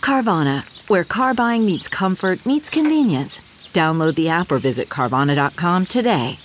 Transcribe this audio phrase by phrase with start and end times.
[0.00, 3.40] Carvana, where car buying meets comfort, meets convenience.
[3.72, 6.38] Download the app or visit Carvana.com today.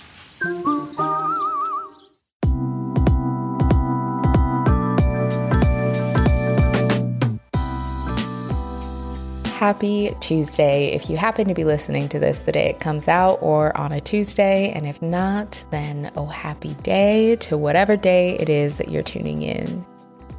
[9.56, 10.88] Happy Tuesday.
[10.92, 13.90] If you happen to be listening to this the day it comes out or on
[13.90, 18.90] a Tuesday, and if not, then oh, happy day to whatever day it is that
[18.90, 19.84] you're tuning in.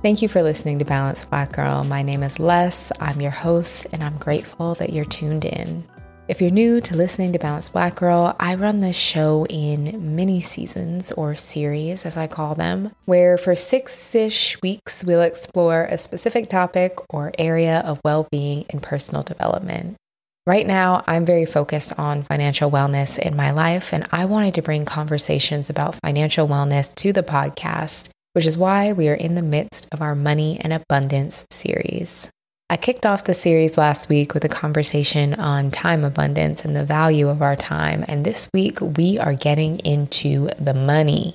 [0.03, 1.83] Thank you for listening to Balanced Black Girl.
[1.83, 2.91] My name is Les.
[2.99, 5.83] I'm your host, and I'm grateful that you're tuned in.
[6.27, 10.39] If you're new to listening to Balanced Black Girl, I run this show in mini
[10.39, 15.97] seasons or series, as I call them, where for six ish weeks we'll explore a
[15.97, 19.97] specific topic or area of well being and personal development.
[20.45, 24.61] Right now, I'm very focused on financial wellness in my life, and I wanted to
[24.61, 29.41] bring conversations about financial wellness to the podcast which is why we are in the
[29.41, 32.29] midst of our Money and Abundance series.
[32.69, 36.85] I kicked off the series last week with a conversation on time abundance and the
[36.85, 38.05] value of our time.
[38.07, 41.33] And this week, we are getting into the money.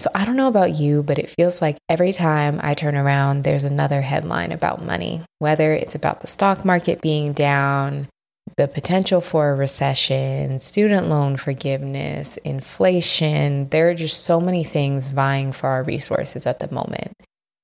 [0.00, 3.44] So I don't know about you, but it feels like every time I turn around,
[3.44, 8.06] there's another headline about money, whether it's about the stock market being down,
[8.56, 13.68] the potential for a recession, student loan forgiveness, inflation.
[13.70, 17.12] There are just so many things vying for our resources at the moment.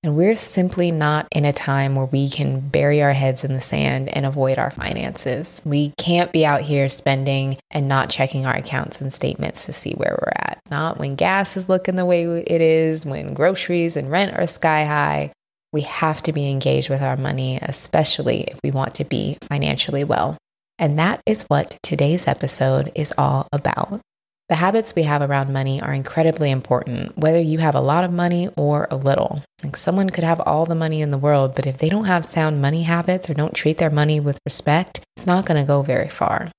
[0.02, 3.60] And we're simply not in a time where we can bury our heads in the
[3.60, 5.60] sand and avoid our finances.
[5.62, 9.92] We can't be out here spending and not checking our accounts and statements to see
[9.92, 10.58] where we're at.
[10.70, 14.84] Not when gas is looking the way it is, when groceries and rent are sky
[14.86, 15.32] high.
[15.72, 20.02] We have to be engaged with our money, especially if we want to be financially
[20.02, 20.38] well.
[20.80, 24.00] And that is what today's episode is all about.
[24.48, 28.10] The habits we have around money are incredibly important, whether you have a lot of
[28.10, 29.44] money or a little.
[29.62, 32.24] Like someone could have all the money in the world, but if they don't have
[32.24, 35.82] sound money habits or don't treat their money with respect, it's not going to go
[35.82, 36.50] very far.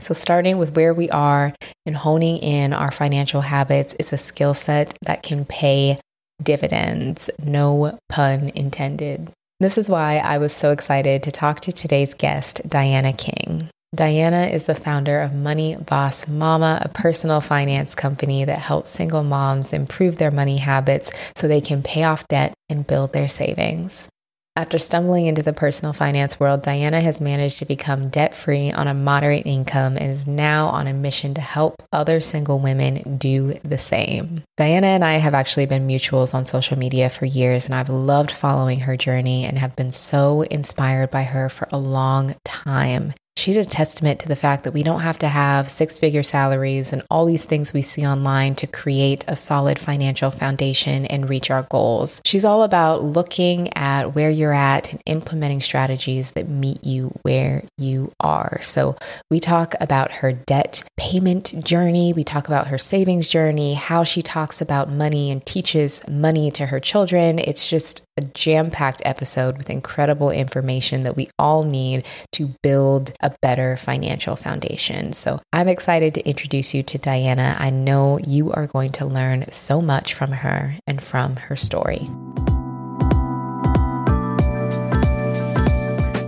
[0.00, 1.54] So, starting with where we are
[1.86, 5.98] and honing in our financial habits is a skill set that can pay
[6.42, 9.32] dividends, no pun intended.
[9.62, 13.68] This is why I was so excited to talk to today's guest, Dyana King.
[13.94, 19.22] Dyana is the founder of Money Boss Mama, a personal finance company that helps single
[19.22, 24.08] moms improve their money habits so they can pay off debt and build their savings.
[24.54, 28.86] After stumbling into the personal finance world, Dyana has managed to become debt free on
[28.86, 33.58] a moderate income and is now on a mission to help other single women do
[33.64, 34.42] the same.
[34.58, 38.30] Dyana and I have actually been mutuals on social media for years, and I've loved
[38.30, 43.14] following her journey and have been so inspired by her for a long time.
[43.36, 46.92] She's a testament to the fact that we don't have to have six figure salaries
[46.92, 51.50] and all these things we see online to create a solid financial foundation and reach
[51.50, 52.20] our goals.
[52.24, 57.64] She's all about looking at where you're at and implementing strategies that meet you where
[57.78, 58.58] you are.
[58.60, 58.96] So,
[59.30, 64.22] we talk about her debt payment journey, we talk about her savings journey, how she
[64.22, 67.38] talks about money and teaches money to her children.
[67.38, 73.14] It's just a jam packed episode with incredible information that we all need to build
[73.20, 75.14] a better financial foundation.
[75.14, 77.58] So I'm excited to introduce you to Dyana.
[77.58, 82.10] I know you are going to learn so much from her and from her story.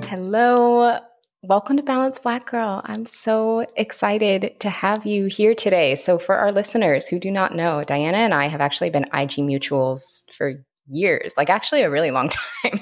[0.09, 1.01] Hello.
[1.43, 2.81] Welcome to Balance Black Girl.
[2.87, 5.95] I'm so excited to have you here today.
[5.97, 9.45] So, for our listeners who do not know, Dyana and I have actually been IG
[9.45, 12.29] mutuals for years, like actually a really long
[12.63, 12.81] time.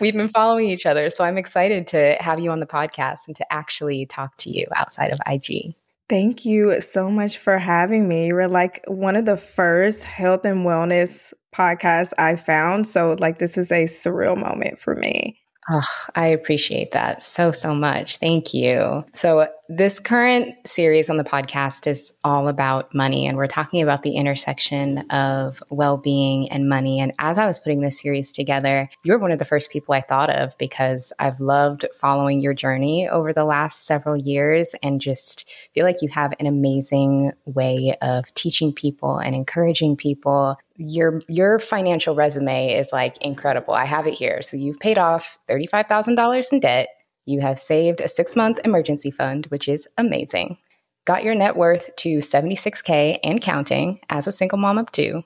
[0.00, 1.10] We've been following each other.
[1.10, 4.66] So I'm excited to have you on the podcast and to actually talk to you
[4.74, 5.74] outside of IG.
[6.08, 8.26] Thank you so much for having me.
[8.26, 12.86] You were like one of the first health and wellness podcasts I found.
[12.86, 15.40] So, like, this is a surreal moment for me.
[15.70, 18.18] Oh, I appreciate that so, so much.
[18.18, 19.04] Thank you.
[19.14, 24.02] So, this current series on the podcast is all about money, and we're talking about
[24.02, 27.00] the intersection of well being and money.
[27.00, 30.02] And as I was putting this series together, you're one of the first people I
[30.02, 35.48] thought of because I've loved following your journey over the last several years and just
[35.72, 41.58] feel like you have an amazing way of teaching people and encouraging people your your
[41.58, 43.74] financial resume is like incredible.
[43.74, 44.42] I have it here.
[44.42, 46.88] So you've paid off $35,000 in debt.
[47.26, 50.58] You have saved a 6-month emergency fund, which is amazing.
[51.04, 55.22] Got your net worth to 76k and counting as a single mom of 2.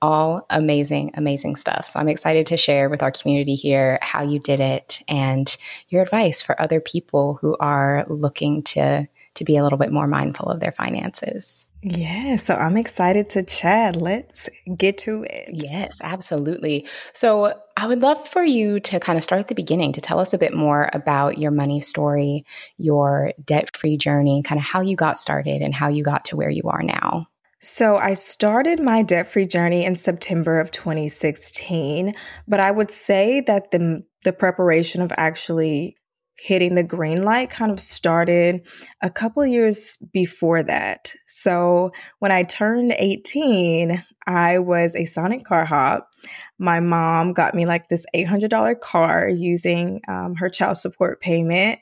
[0.00, 1.86] All amazing amazing stuff.
[1.86, 5.56] So I'm excited to share with our community here how you did it and
[5.88, 10.06] your advice for other people who are looking to to be a little bit more
[10.06, 11.66] mindful of their finances.
[11.82, 13.96] Yeah, so I'm excited to chat.
[13.96, 15.50] Let's get to it.
[15.52, 16.86] Yes, absolutely.
[17.12, 20.18] So I would love for you to kind of start at the beginning to tell
[20.18, 22.44] us a bit more about your money story,
[22.76, 26.36] your debt free journey, kind of how you got started and how you got to
[26.36, 27.26] where you are now.
[27.60, 32.12] So, I started my debt free journey in September of 2016,
[32.46, 35.97] but I would say that the, the preparation of actually
[36.40, 38.66] hitting the green light kind of started
[39.02, 41.12] a couple years before that.
[41.26, 46.10] So when I turned 18, I was a Sonic car hop.
[46.58, 51.80] My mom got me like this $800 car using um, her child support payment.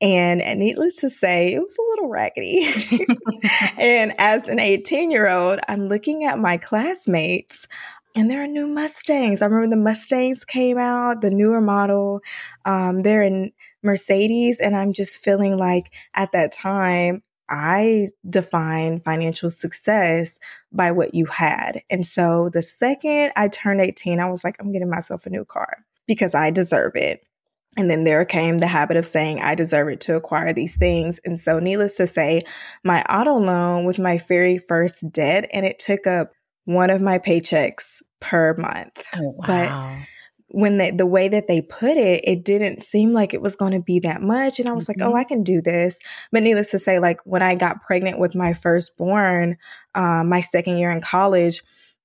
[0.00, 2.72] And needless to say, it was a little raggedy.
[3.78, 7.66] and as an 18 year old, I'm looking at my classmates
[8.14, 9.42] and there are new Mustangs.
[9.42, 12.20] I remember the Mustangs came out, the newer model.
[12.64, 13.52] Um, they're in
[13.82, 14.60] Mercedes.
[14.60, 20.38] And I'm just feeling like at that time, I define financial success
[20.70, 21.80] by what you had.
[21.88, 25.44] And so the second I turned 18, I was like, I'm getting myself a new
[25.44, 27.22] car because I deserve it.
[27.76, 31.20] And then there came the habit of saying, I deserve it to acquire these things.
[31.24, 32.42] And so, needless to say,
[32.82, 36.32] my auto loan was my very first debt, and it took up
[36.64, 39.04] one of my paychecks per month.
[39.14, 39.44] Oh, wow.
[39.46, 40.06] But
[40.50, 43.72] when they, the way that they put it, it didn't seem like it was going
[43.72, 44.58] to be that much.
[44.58, 45.00] And I was mm-hmm.
[45.00, 45.98] like, oh, I can do this.
[46.32, 49.58] But needless to say, like when I got pregnant with my firstborn,
[49.94, 51.62] um, my second year in college,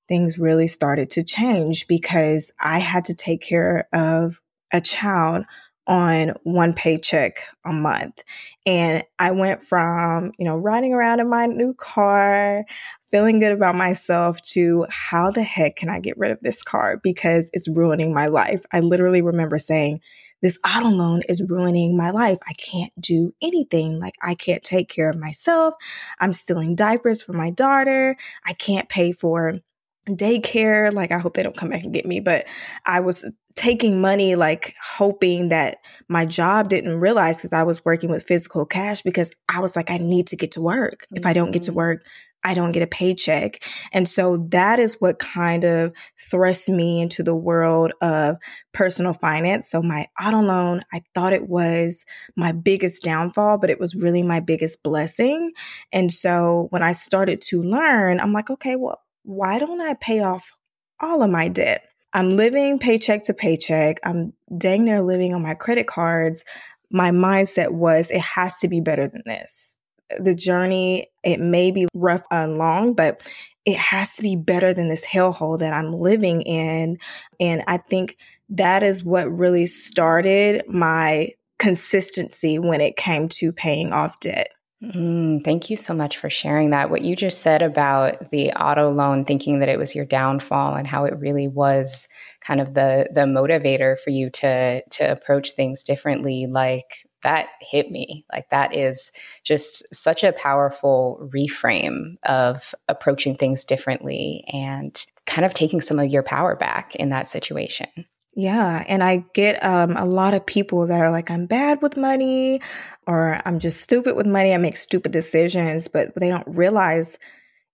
[0.07, 4.41] things really started to change because I had to take care of
[4.73, 5.45] a child
[5.87, 8.23] on one paycheck a month.
[8.65, 12.65] And I went from, you know, riding around in my new car,
[13.09, 16.99] feeling good about myself to how the heck can I get rid of this car
[17.03, 18.63] because it's ruining my life.
[18.71, 19.99] I literally remember saying,
[20.41, 22.37] this auto loan is ruining my life.
[22.45, 23.97] I can't do anything.
[23.97, 25.73] Like I can't take care of myself.
[26.19, 28.17] I'm stealing diapers for my daughter.
[28.45, 29.59] I can't pay for
[30.05, 30.93] daycare.
[30.93, 32.45] Like I hope they don't come back and get me, but
[32.85, 35.77] I was taking money like hoping that
[36.07, 39.91] my job didn't realize because I was working with physical cash because I was like
[39.91, 41.05] I need to get to work.
[41.13, 41.77] If I don't get to mm-hmm.
[41.77, 42.03] work,
[42.43, 43.63] I don't get a paycheck.
[43.93, 48.37] And so that is what kind of thrust me into the world of
[48.73, 49.69] personal finance.
[49.69, 54.23] So my auto loan, I thought it was my biggest downfall, but it was really
[54.23, 55.51] my biggest blessing.
[55.93, 60.21] And so when I started to learn, I'm like, okay, well, why don't I pay
[60.21, 60.51] off
[60.99, 61.83] all of my debt?
[62.13, 63.99] I'm living paycheck to paycheck.
[64.03, 66.45] I'm dang near living on my credit cards.
[66.91, 69.77] My mindset was it has to be better than this
[70.19, 73.21] the journey, it may be rough and long, but
[73.65, 76.97] it has to be better than this hellhole that I'm living in.
[77.39, 78.17] And I think
[78.49, 84.49] that is what really started my consistency when it came to paying off debt.
[84.83, 86.89] Mm, thank you so much for sharing that.
[86.89, 90.85] What you just said about the auto loan, thinking that it was your downfall, and
[90.85, 92.07] how it really was
[92.41, 96.47] kind of the the motivator for you to to approach things differently.
[96.49, 98.25] Like that hit me.
[98.29, 99.13] Like that is
[99.43, 106.09] just such a powerful reframe of approaching things differently and kind of taking some of
[106.09, 107.87] your power back in that situation.
[108.35, 108.83] Yeah.
[108.87, 112.61] And I get um, a lot of people that are like, I'm bad with money
[113.05, 114.53] or I'm just stupid with money.
[114.53, 117.19] I make stupid decisions, but they don't realize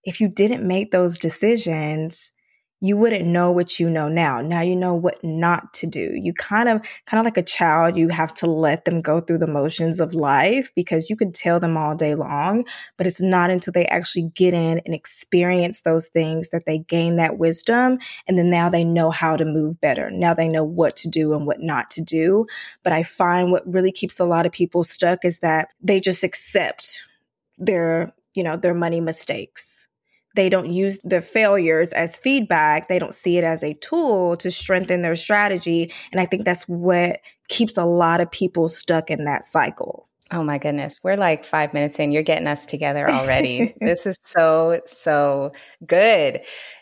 [0.04, 2.30] if you didn't make those decisions,
[2.80, 4.40] you wouldn't know what you know now.
[4.40, 6.12] Now you know what not to do.
[6.14, 9.38] You kind of, kind of like a child, you have to let them go through
[9.38, 12.64] the motions of life because you can tell them all day long,
[12.96, 17.16] but it's not until they actually get in and experience those things that they gain
[17.16, 17.98] that wisdom.
[18.26, 20.10] And then now they know how to move better.
[20.10, 22.46] Now they know what to do and what not to do.
[22.82, 26.24] But I find what really keeps a lot of people stuck is that they just
[26.24, 27.04] accept
[27.58, 29.79] their, you know, their money mistakes
[30.36, 32.88] they don't use the failures as feedback.
[32.88, 35.92] They don't see it as a tool to strengthen their strategy.
[36.12, 40.08] And I think that's what keeps a lot of people stuck in that cycle.
[40.32, 41.00] Oh my goodness.
[41.02, 42.12] We're like five minutes in.
[42.12, 43.74] You're getting us together already.
[43.80, 45.52] this is so, so
[45.84, 46.40] good.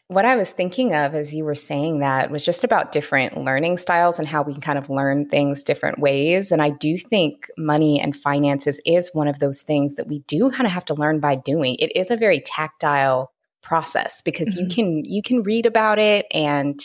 [0.09, 3.79] What I was thinking of as you were saying that was just about different learning
[3.79, 6.51] styles and how we can kind of learn things different ways.
[6.51, 10.51] And I do think money and finances is one of those things that we do
[10.51, 11.77] kind of have to learn by doing.
[11.79, 13.33] It is a very tactile
[13.69, 14.61] process because mm-hmm.
[14.61, 16.81] you can you can read about it and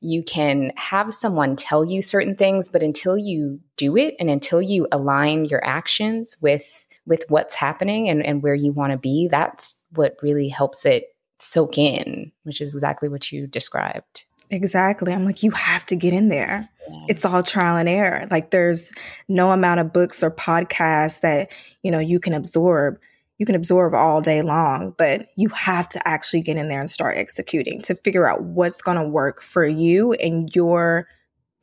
[0.00, 4.62] you can have someone tell you certain things but until you do it and until
[4.62, 9.28] you align your actions with with what's happening and, and where you want to be
[9.30, 11.12] that's what really helps it
[11.42, 14.24] soak in, which is exactly what you described.
[14.50, 15.12] Exactly.
[15.12, 16.68] I'm like, you have to get in there.
[17.08, 18.26] It's all trial and error.
[18.30, 18.92] Like there's
[19.28, 21.50] no amount of books or podcasts that,
[21.82, 22.98] you know, you can absorb.
[23.38, 26.90] You can absorb all day long, but you have to actually get in there and
[26.90, 31.08] start executing to figure out what's going to work for you and your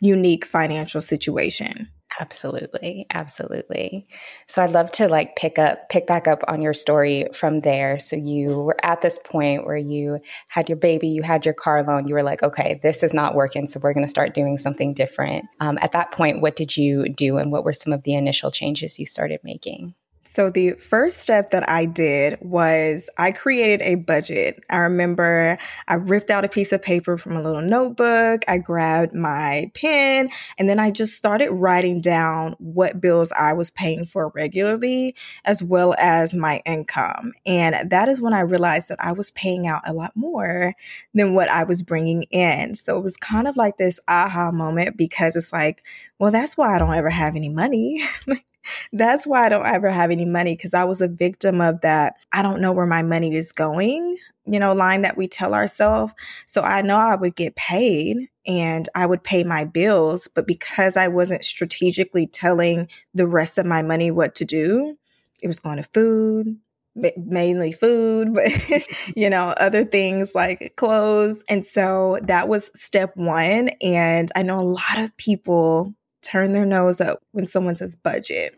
[0.02, 1.90] unique financial situation.
[2.20, 3.06] Absolutely.
[3.14, 4.08] Absolutely.
[4.48, 8.00] So I'd love to like pick up, pick back up on your story from there.
[8.00, 11.82] So you were at this point where you had your baby, you had your car
[11.82, 13.68] loan, you were like, okay, this is not working.
[13.68, 15.46] So we're going to start doing something different.
[15.60, 18.52] Um, at that point, what did you do and what were some of the initial
[18.52, 19.94] changes you started making?
[20.32, 24.64] So, the first step that I did was I created a budget.
[24.70, 25.58] I remember
[25.88, 30.30] I ripped out a piece of paper from a little notebook, I grabbed my pen,
[30.60, 35.64] and then I just started writing down what bills I was paying for regularly, as
[35.64, 37.34] well as my income.
[37.48, 40.76] And that is when I realized that I was paying out a lot more
[41.16, 42.76] than what I was bringing in.
[42.76, 45.82] So, it was kind of like this aha moment because it's like,
[46.20, 48.04] well, that's why I don't ever have any money.
[48.94, 52.16] That's why I don't ever have any money because I was a victim of that.
[52.32, 56.14] I don't know where my money is going, you know, line that we tell ourselves.
[56.46, 60.98] So I know I would get paid and I would pay my bills, but because
[60.98, 64.98] I wasn't strategically telling the rest of my money what to do,
[65.42, 66.58] it was going to food,
[67.16, 68.52] mainly food, but
[69.16, 71.44] you know, other things like clothes.
[71.50, 73.70] And so that was step one.
[73.82, 75.94] And I know a lot of people
[76.30, 78.56] turn their nose up when someone says budget.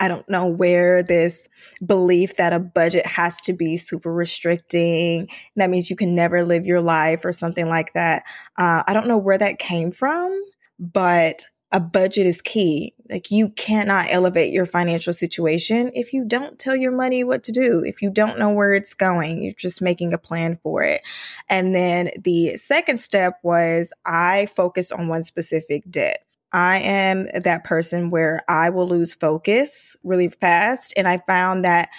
[0.00, 1.46] I don't know where this
[1.84, 5.28] belief that a budget has to be super restricting.
[5.56, 8.22] That means you can never live your life or something like that.
[8.56, 10.42] Uh, I don't know where that came from,
[10.78, 12.94] but a budget is key.
[13.08, 17.52] Like you cannot elevate your financial situation if you don't tell your money what to
[17.52, 17.84] do.
[17.84, 21.02] If you don't know where it's going, you're just making a plan for it.
[21.48, 26.24] And then the second step was I focused on one specific debt.
[26.52, 30.94] I am that person where I will lose focus really fast.
[30.96, 31.90] And I found that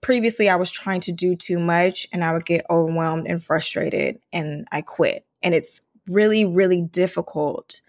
[0.00, 4.20] previously I was trying to do too much and I would get overwhelmed and frustrated
[4.32, 5.24] and I quit.
[5.42, 7.80] And it's really, really difficult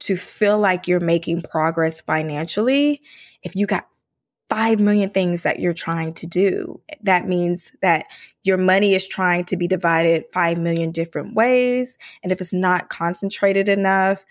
[0.00, 3.00] to feel like you're making progress financially
[3.42, 3.86] if you got
[4.48, 6.78] 5 million things that you're trying to do.
[7.02, 8.04] That means that
[8.42, 11.96] your money is trying to be divided 5 million different ways.
[12.22, 14.26] And if it's not concentrated enough,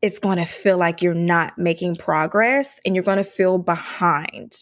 [0.00, 4.52] it's going to feel like you're not making progress and you're going to feel behind.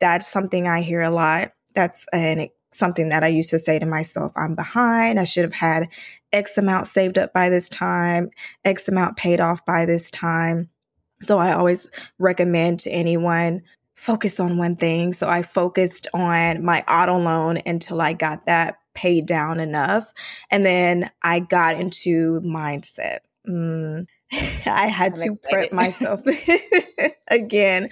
[0.00, 1.52] That's something I hear a lot.
[1.74, 5.20] That's an, something that I used to say to myself I'm behind.
[5.20, 5.88] I should have had
[6.32, 8.30] X amount saved up by this time,
[8.64, 10.70] X amount paid off by this time.
[11.20, 13.62] So I always recommend to anyone
[13.94, 15.12] focus on one thing.
[15.12, 20.12] So I focused on my auto loan until I got that paid down enough.
[20.50, 23.18] And then I got into mindset.
[23.48, 24.06] Mm,
[24.66, 25.40] I had I'm to excited.
[25.50, 26.22] prep myself
[27.28, 27.90] again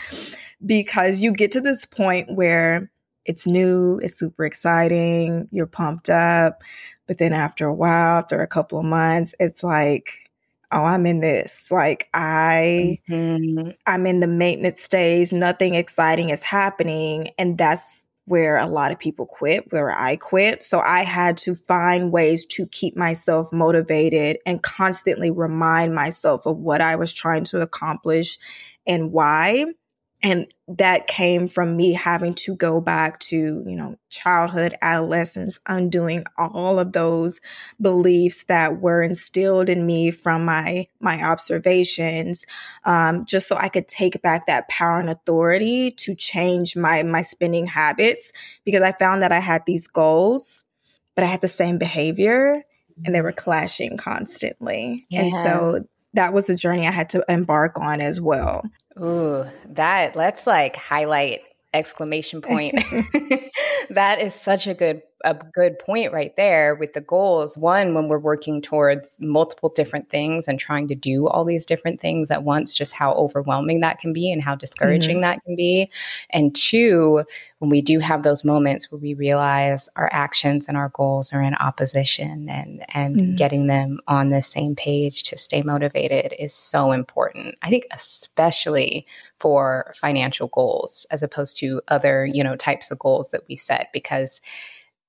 [0.65, 2.91] because you get to this point where
[3.25, 6.63] it's new, it's super exciting, you're pumped up.
[7.07, 10.31] But then after a while, after a couple of months, it's like,
[10.73, 11.71] oh, I'm in this.
[11.71, 13.71] Like I mm-hmm.
[13.87, 17.29] I'm in the maintenance stage, nothing exciting is happening.
[17.39, 20.63] And that's where a lot of people quit, where I quit.
[20.63, 26.57] So I had to find ways to keep myself motivated and constantly remind myself of
[26.57, 28.39] what I was trying to accomplish
[28.87, 29.65] and why.
[30.23, 36.25] And that came from me having to go back to, you know, childhood, adolescence, undoing
[36.37, 37.41] all of those
[37.81, 42.45] beliefs that were instilled in me from my, my observations,
[42.85, 47.23] um, just so I could take back that power and authority to change my, my
[47.23, 48.31] spending habits
[48.65, 50.65] because I found that I had these goals,
[51.15, 52.63] but I had the same behavior
[53.07, 55.07] and they were clashing constantly.
[55.09, 55.23] Yeah.
[55.23, 58.65] And so that was a journey I had to embark on as well.
[58.99, 62.75] Ooh, that let's like highlight exclamation point.
[63.91, 67.59] that is such a good a good point right there with the goals.
[67.59, 72.01] One, when we're working towards multiple different things and trying to do all these different
[72.01, 75.23] things at once, just how overwhelming that can be and how discouraging mm-hmm.
[75.23, 75.91] that can be.
[76.31, 77.25] And two,
[77.59, 81.43] when we do have those moments where we realize our actions and our goals are
[81.43, 83.35] in opposition and and mm-hmm.
[83.37, 87.57] getting them on the same page to stay motivated is so important.
[87.61, 89.07] I think especially
[89.41, 93.89] for financial goals as opposed to other, you know, types of goals that we set
[93.93, 94.41] because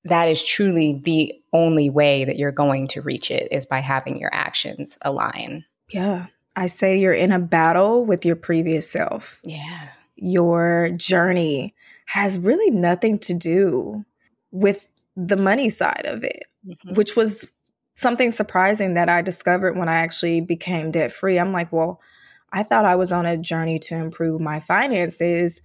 [0.05, 4.17] that is truly the only way that you're going to reach it is by having
[4.17, 5.65] your actions align.
[5.89, 6.27] Yeah.
[6.55, 9.41] I say you're in a battle with your previous self.
[9.43, 9.89] Yeah.
[10.15, 11.75] Your journey
[12.07, 14.05] has really nothing to do
[14.51, 16.93] with the money side of it, mm-hmm.
[16.95, 17.47] which was
[17.93, 21.37] something surprising that I discovered when I actually became debt free.
[21.37, 22.01] I'm like, well,
[22.51, 25.61] I thought I was on a journey to improve my finances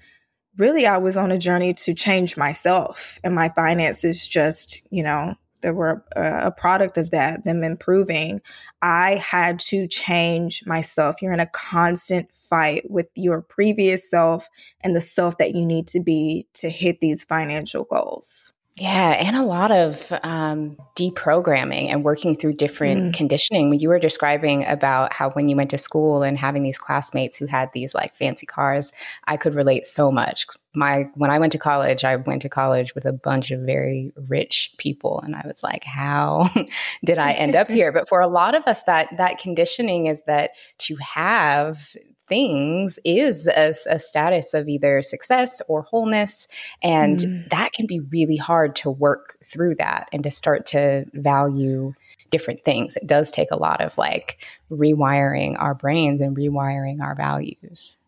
[0.56, 5.34] really I was on a journey to change myself and my finances just, you know,
[5.62, 8.40] they were a, a, product of that, them improving.
[8.82, 11.22] I had to change myself.
[11.22, 14.48] You're in a constant fight with your previous self
[14.82, 18.52] and the self that you need to be to hit these financial goals.
[18.78, 23.14] Yeah, and a lot of um, deprogramming and working through different mm.
[23.14, 23.70] conditioning.
[23.70, 27.38] When you were describing about how when you went to school and having these classmates
[27.38, 28.92] who had these like fancy cars,
[29.24, 30.46] I could relate so much.
[30.74, 34.12] My when I went to college, I went to college with a bunch of very
[34.28, 36.50] rich people, and I was like, "How
[37.04, 40.20] did I end up here?" But for a lot of us, that that conditioning is
[40.26, 41.96] that to have
[42.28, 46.48] things is a, a, status of either success or wholeness.
[46.82, 47.48] And mm.
[47.50, 51.92] that can be really hard to work through that and to start to value
[52.30, 52.96] different things.
[52.96, 57.98] It does take a lot of like rewiring our brains and rewiring our values.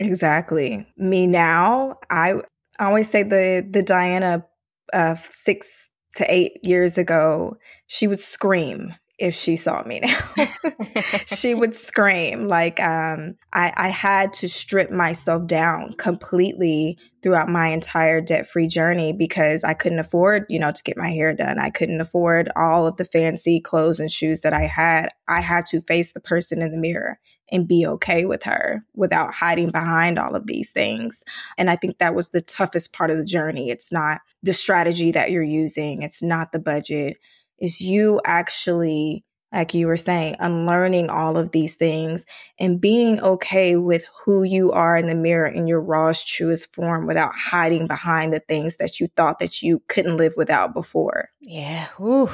[0.00, 0.86] Exactly.
[0.96, 2.40] Me now, I
[2.78, 4.44] always say the the Dyana
[4.92, 7.56] of six to eight years ago,
[7.86, 11.02] she would scream if she saw me now.
[11.26, 12.46] she would scream.
[12.46, 19.12] Like um, I, I had to strip myself down completely throughout my entire debt-free journey
[19.12, 21.58] because I couldn't afford, you know, to get my hair done.
[21.58, 25.08] I couldn't afford all of the fancy clothes and shoes that I had.
[25.26, 27.18] I had to face the person in the mirror
[27.50, 31.24] and be okay with her without hiding behind all of these things.
[31.56, 33.70] And I think that was the toughest part of the journey.
[33.70, 36.02] It's not the strategy that you're using.
[36.02, 37.16] It's not the budget
[37.60, 42.26] is you actually like you were saying, unlearning all of these things
[42.58, 47.06] and being okay with who you are in the mirror in your rawest, truest form
[47.06, 51.28] without hiding behind the things that you thought that you couldn't live without before.
[51.40, 51.86] Yeah.
[51.98, 52.28] Woo.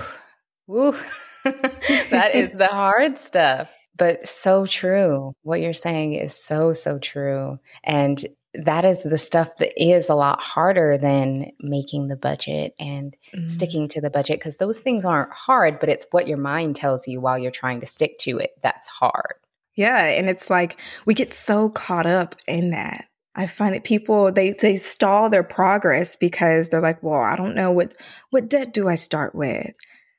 [0.66, 0.92] Woo.
[1.44, 3.72] that is the hard stuff.
[3.96, 5.34] But so true.
[5.42, 7.58] What you're saying is so, so true.
[7.84, 8.24] And
[8.55, 13.51] that is the stuff that is a lot harder than making the budget and mm.
[13.51, 17.09] sticking to the budget because those things aren't hard, but it's what your mind tells
[17.09, 19.35] you while you're trying to stick to it that's hard.
[19.75, 20.05] Yeah.
[20.05, 23.07] And it's like we get so caught up in that.
[23.35, 27.57] I find that people they they stall their progress because they're like, well, I don't
[27.57, 27.97] know what
[28.31, 29.75] what debt do I start with?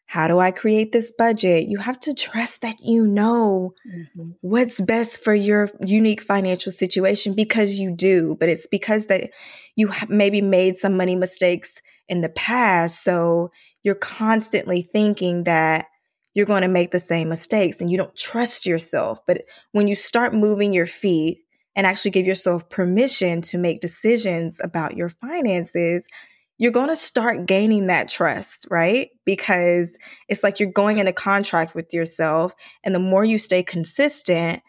[0.08, 1.68] How do I create this budget?
[1.68, 4.32] You have to trust that you know mm-hmm.
[4.42, 9.32] what's best for your unique financial situation because you do, but it's because that
[9.76, 13.04] you have maybe made some money mistakes in the past.
[13.04, 13.52] So
[13.84, 15.88] you're constantly thinking that
[16.36, 19.20] you're going to make the same mistakes and you don't trust yourself.
[19.26, 21.40] But when you start moving your feet
[21.76, 26.08] and actually give yourself permission to make decisions about your finances,
[26.58, 29.10] you're going to start gaining that trust, right?
[29.26, 29.98] Because
[30.30, 32.54] it's like you're going in a contract with yourself.
[32.84, 34.62] And the more you stay consistent,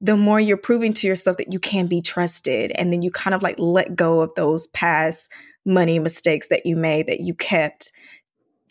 [0.00, 2.72] the more you're proving to yourself that you can be trusted.
[2.72, 5.30] And then you kind of like let go of those past
[5.64, 7.92] money mistakes that you made that you kept,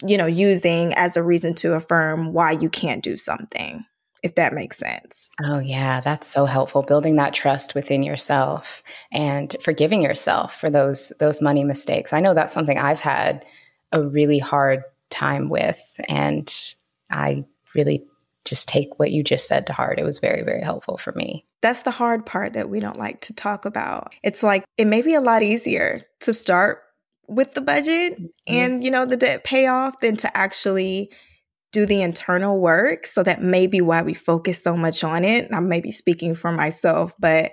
[0.06, 3.86] you know, using as a reason to affirm why you can't do something
[4.28, 5.30] if that makes sense.
[5.42, 6.84] Oh, yeah, that's so helpful.
[6.84, 12.12] Building that trust within yourself and forgiving yourself for those those money mistakes.
[12.12, 13.46] I know that's something I've had
[13.94, 16.54] a really hard time with, and
[17.10, 18.06] I really
[18.44, 19.98] just take what you just said to heart.
[19.98, 21.46] It was very, very helpful for me.
[21.62, 24.13] That's the hard part that we don't like to talk about.
[24.24, 26.84] It's like it may be a lot easier to start
[27.30, 28.54] with the budget mm-hmm.
[28.54, 31.12] and you know the debt payoff than to actually
[31.71, 33.06] do the internal work.
[33.06, 35.49] So that may be why we focus so much on it.
[35.51, 37.51] I may be speaking for myself, but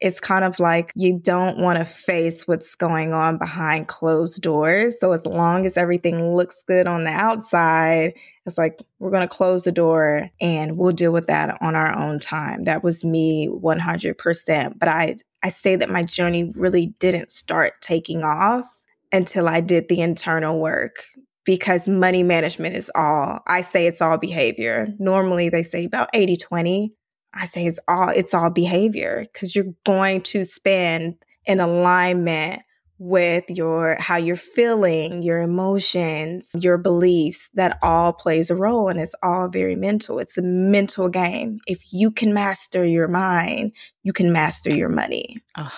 [0.00, 4.96] it's kind of like you don't want to face what's going on behind closed doors.
[4.98, 9.34] So as long as everything looks good on the outside, it's like we're going to
[9.34, 12.64] close the door and we'll deal with that on our own time.
[12.64, 14.78] That was me 100%.
[14.78, 18.66] But I I say that my journey really didn't start taking off
[19.12, 21.04] until I did the internal work
[21.44, 24.86] because money management is all, I say it's all behavior.
[24.98, 26.94] Normally they say about 80 20.
[27.34, 32.62] I say it's all, it's all behavior because you're going to spend in alignment
[33.02, 39.00] with your how you're feeling, your emotions, your beliefs, that all plays a role and
[39.00, 40.20] it's all very mental.
[40.20, 41.58] It's a mental game.
[41.66, 43.72] If you can master your mind,
[44.04, 45.38] you can master your money.
[45.56, 45.72] Oh,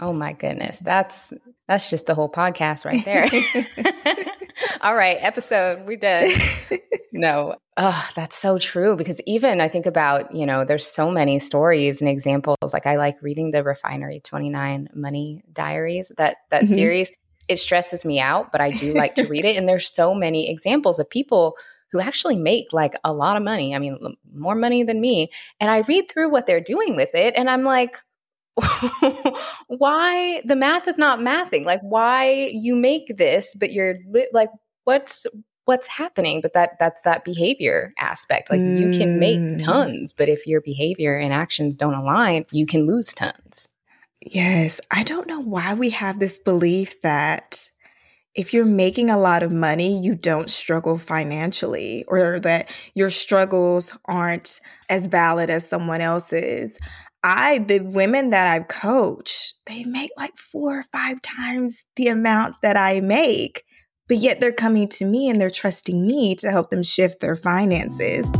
[0.00, 0.78] oh my goodness.
[0.80, 1.32] That's
[1.66, 3.26] that's just the whole podcast right there.
[4.80, 6.30] All right, episode, we're done.
[7.12, 8.96] no, oh, that's so true.
[8.96, 12.56] Because even I think about, you know, there's so many stories and examples.
[12.72, 16.74] Like I like reading the Refinery 29 Money Diaries, that that mm-hmm.
[16.74, 17.10] series.
[17.48, 19.56] It stresses me out, but I do like to read it.
[19.56, 21.56] And there's so many examples of people
[21.92, 23.74] who actually make like a lot of money.
[23.74, 25.30] I mean, more money than me.
[25.60, 27.98] And I read through what they're doing with it, and I'm like,
[29.68, 34.48] why the math is not mathing like why you make this but you're li- like
[34.84, 35.26] what's
[35.66, 38.78] what's happening but that that's that behavior aspect like mm.
[38.80, 39.62] you can make mm.
[39.62, 43.68] tons but if your behavior and actions don't align you can lose tons
[44.22, 47.68] yes i don't know why we have this belief that
[48.36, 53.96] if you're making a lot of money, you don't struggle financially or that your struggles
[54.04, 56.78] aren't as valid as someone else's.
[57.28, 62.54] I, the women that I've coached, they make like four or five times the amount
[62.62, 63.64] that I make,
[64.06, 67.34] but yet they're coming to me and they're trusting me to help them shift their
[67.34, 68.30] finances.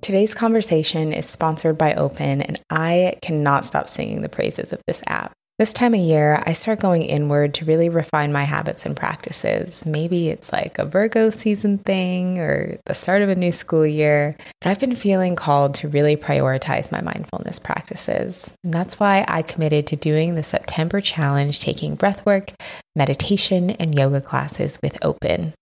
[0.00, 5.02] Today's conversation is sponsored by Open, and I cannot stop singing the praises of this
[5.08, 5.34] app.
[5.58, 9.86] This time of year, I start going inward to really refine my habits and practices.
[9.86, 14.36] Maybe it's like a Virgo season thing or the start of a new school year,
[14.60, 18.54] but I've been feeling called to really prioritize my mindfulness practices.
[18.64, 22.52] And that's why I committed to doing the September challenge, taking breathwork,
[22.94, 25.54] meditation, and yoga classes with Open.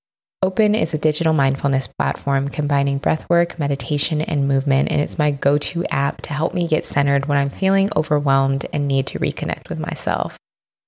[0.45, 5.57] Open is a digital mindfulness platform combining breathwork, meditation, and movement, and it's my go
[5.57, 9.71] to app to help me get centered when I'm feeling overwhelmed and need to reconnect
[9.71, 10.37] with myself.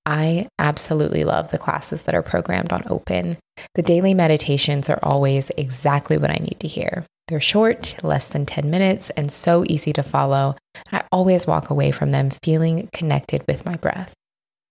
[0.05, 3.39] I absolutely love the classes that are programmed on Open.
[3.73, 7.03] The daily meditations are always exactly what I need to hear.
[7.27, 10.55] They're short, less than 10 minutes, and so easy to follow.
[10.91, 14.13] I always walk away from them feeling connected with my breath.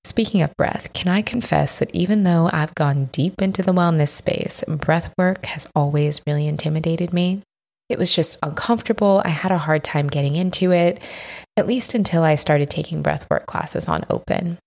[0.06, 4.10] Speaking of breath, can I confess that even though I've gone deep into the wellness
[4.10, 7.42] space, breath work has always really intimidated me?
[7.88, 9.20] It was just uncomfortable.
[9.24, 11.00] I had a hard time getting into it,
[11.56, 14.58] at least until I started taking breathwork classes on Open.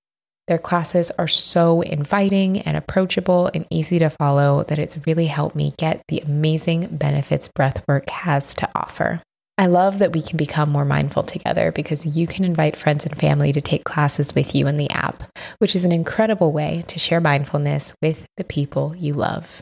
[0.49, 5.56] Their classes are so inviting and approachable and easy to follow that it's really helped
[5.56, 9.21] me get the amazing benefits breathwork has to offer.
[9.60, 13.17] I love that we can become more mindful together because you can invite friends and
[13.17, 15.22] family to take classes with you in the app,
[15.58, 19.62] which is an incredible way to share mindfulness with the people you love.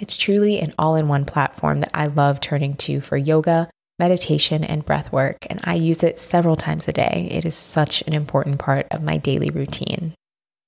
[0.00, 3.68] It's truly an all in one platform that I love turning to for yoga,
[3.98, 7.26] meditation, and breath work, and I use it several times a day.
[7.32, 10.14] It is such an important part of my daily routine.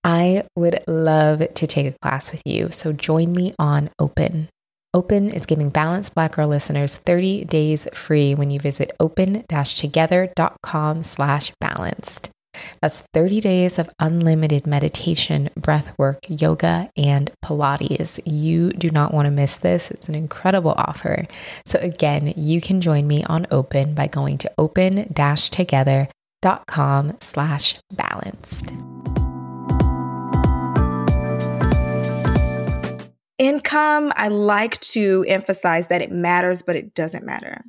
[0.02, 4.48] I would love to take a class with you, so join me on Open.
[4.96, 11.52] Open is giving Balanced Black Girl listeners 30 days free when you visit open-together.com slash
[11.60, 12.30] balanced.
[12.80, 18.18] That's 30 days of unlimited meditation, breath work, yoga, and Pilates.
[18.24, 19.90] You do not want to miss this.
[19.90, 21.26] It's an incredible offer.
[21.66, 28.72] So again, you can join me on Open by going to open-together.com slash balanced.
[33.38, 37.64] Income, I like to emphasize that it matters, but it doesn't matter,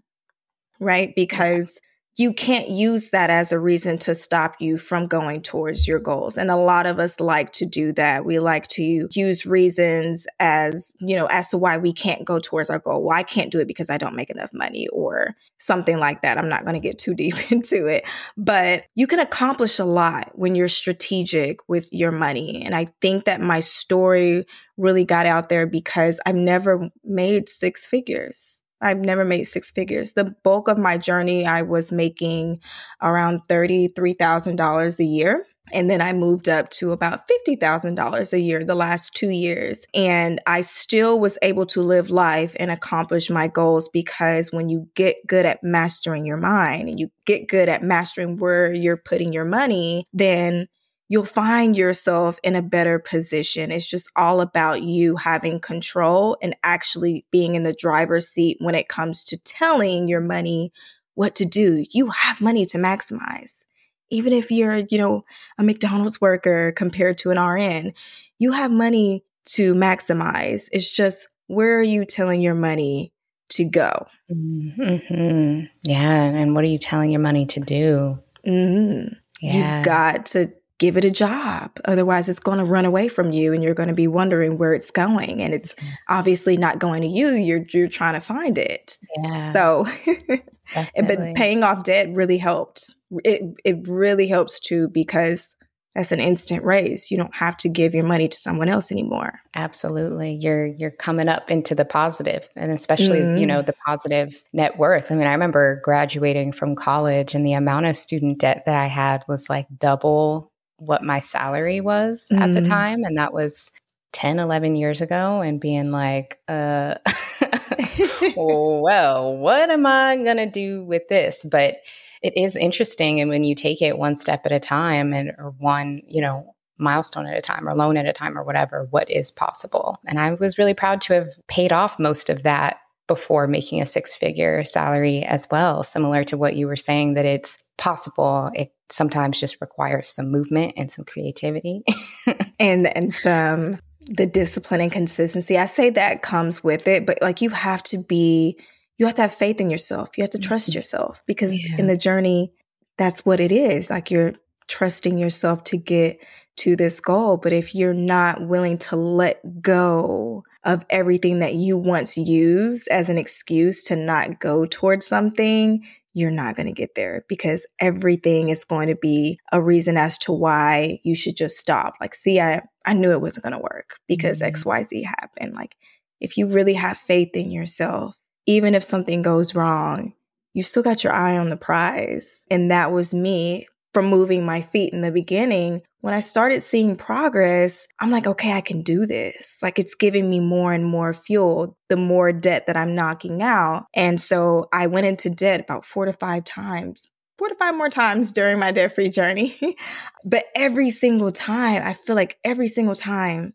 [0.79, 1.13] right?
[1.15, 1.79] Because
[2.19, 6.35] you can't use that as a reason to stop you from going towards your goals.
[6.35, 8.25] And a lot of us like to do that.
[8.25, 12.71] We like to use reasons as, you know, as to why we can't go towards
[12.71, 13.03] our goal.
[13.03, 16.39] Well, I can't do it because I don't make enough money or something like that.
[16.39, 18.03] I'm not going to get too deep into it,
[18.35, 22.63] but you can accomplish a lot when you're strategic with your money.
[22.65, 27.85] And I think that my story really got out there because I've never made six
[27.85, 28.63] figures.
[28.81, 30.13] I've never made six figures.
[30.13, 32.61] The bulk of my journey, I was making
[33.01, 35.45] around $33,000 a year.
[35.73, 39.85] And then I moved up to about $50,000 a year the last two years.
[39.93, 44.87] And I still was able to live life and accomplish my goals because when you
[44.95, 49.33] get good at mastering your mind and you get good at mastering where you're putting
[49.33, 50.67] your money, then
[51.09, 53.71] you'll find yourself in a better position.
[53.71, 58.75] It's just all about you having control and actually being in the driver's seat when
[58.75, 60.71] it comes to telling your money
[61.15, 61.85] what to do.
[61.91, 63.65] You have money to maximize.
[64.09, 65.23] Even if you're, you know,
[65.57, 67.93] a McDonald's worker compared to an RN,
[68.39, 70.69] you have money to maximize.
[70.71, 73.13] It's just where are you telling your money
[73.49, 74.07] to go?
[74.31, 75.65] Mm-hmm.
[75.83, 76.21] Yeah.
[76.21, 78.19] And what are you telling your money to do?
[78.45, 79.13] Mm-hmm.
[79.41, 79.77] Yeah.
[79.77, 81.71] You've got to give it a job.
[81.85, 84.73] Otherwise, it's going to run away from you and you're going to be wondering where
[84.73, 85.41] it's going.
[85.41, 85.75] And it's
[86.07, 87.29] obviously not going to you.
[87.29, 88.97] You're, you're trying to find it.
[89.21, 89.53] Yeah.
[89.53, 89.87] So,
[90.95, 92.93] but paying off debt really helped.
[93.23, 95.55] It, it really helps too because
[95.95, 97.09] that's an instant raise.
[97.09, 99.39] You don't have to give your money to someone else anymore.
[99.55, 100.37] Absolutely.
[100.39, 103.37] You're you're coming up into the positive and especially, mm-hmm.
[103.37, 105.11] you know, the positive net worth.
[105.11, 108.85] I mean, I remember graduating from college and the amount of student debt that I
[108.85, 112.41] had was like double what my salary was mm-hmm.
[112.41, 112.69] at the mm-hmm.
[112.69, 113.71] time and that was
[114.13, 116.95] 10 11 years ago and being like uh
[118.35, 121.75] well what am i going to do with this but
[122.21, 125.53] it is interesting and when you take it one step at a time and or
[125.57, 129.09] one you know milestone at a time or loan at a time or whatever what
[129.09, 133.47] is possible and i was really proud to have paid off most of that before
[133.47, 137.57] making a six figure salary as well similar to what you were saying that it's
[137.77, 141.83] possible it sometimes just requires some movement and some creativity
[142.59, 143.77] and and some
[144.09, 147.97] the discipline and consistency i say that comes with it but like you have to
[147.97, 148.57] be
[148.97, 150.17] you have to have faith in yourself.
[150.17, 150.77] You have to trust mm-hmm.
[150.77, 151.77] yourself because yeah.
[151.77, 152.51] in the journey,
[152.97, 153.89] that's what it is.
[153.89, 154.33] Like you're
[154.67, 156.19] trusting yourself to get
[156.57, 157.37] to this goal.
[157.37, 163.09] But if you're not willing to let go of everything that you once used as
[163.09, 165.85] an excuse to not go towards something,
[166.17, 170.17] you're not going to get there because everything is going to be a reason as
[170.17, 171.93] to why you should just stop.
[172.01, 174.69] Like, see, I, I knew it wasn't going to work because mm-hmm.
[174.69, 175.53] XYZ happened.
[175.53, 175.75] Like,
[176.19, 178.15] if you really have faith in yourself,
[178.47, 180.13] even if something goes wrong,
[180.55, 182.41] you still got your eye on the prize.
[182.49, 185.83] And that was me from moving my feet in the beginning.
[186.01, 189.57] When I started seeing progress, I'm like, okay, I can do this.
[189.61, 193.85] Like it's giving me more and more fuel, the more debt that I'm knocking out.
[193.93, 197.07] And so I went into debt about four to five times
[197.37, 199.57] four to five more times during my debt free journey.
[200.25, 203.53] but every single time, I feel like every single time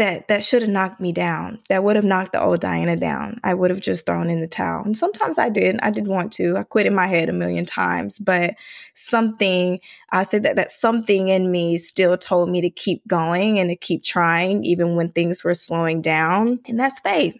[0.00, 1.60] that that should have knocked me down.
[1.68, 3.38] That would have knocked the old Dyana down.
[3.44, 4.82] I would have just thrown in the towel.
[4.82, 5.78] And sometimes I did.
[5.82, 6.56] I did want to.
[6.56, 8.54] I quit in my head a million times, but
[8.94, 9.78] something
[10.10, 13.76] I said that that something in me still told me to keep going and to
[13.76, 16.60] keep trying even when things were slowing down.
[16.66, 17.36] And that's faith.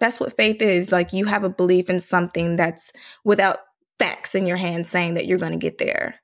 [0.00, 0.90] That's what faith is.
[0.90, 2.92] Like you have a belief in something that's
[3.22, 3.58] without
[4.00, 6.20] facts in your hand saying that you're going to get there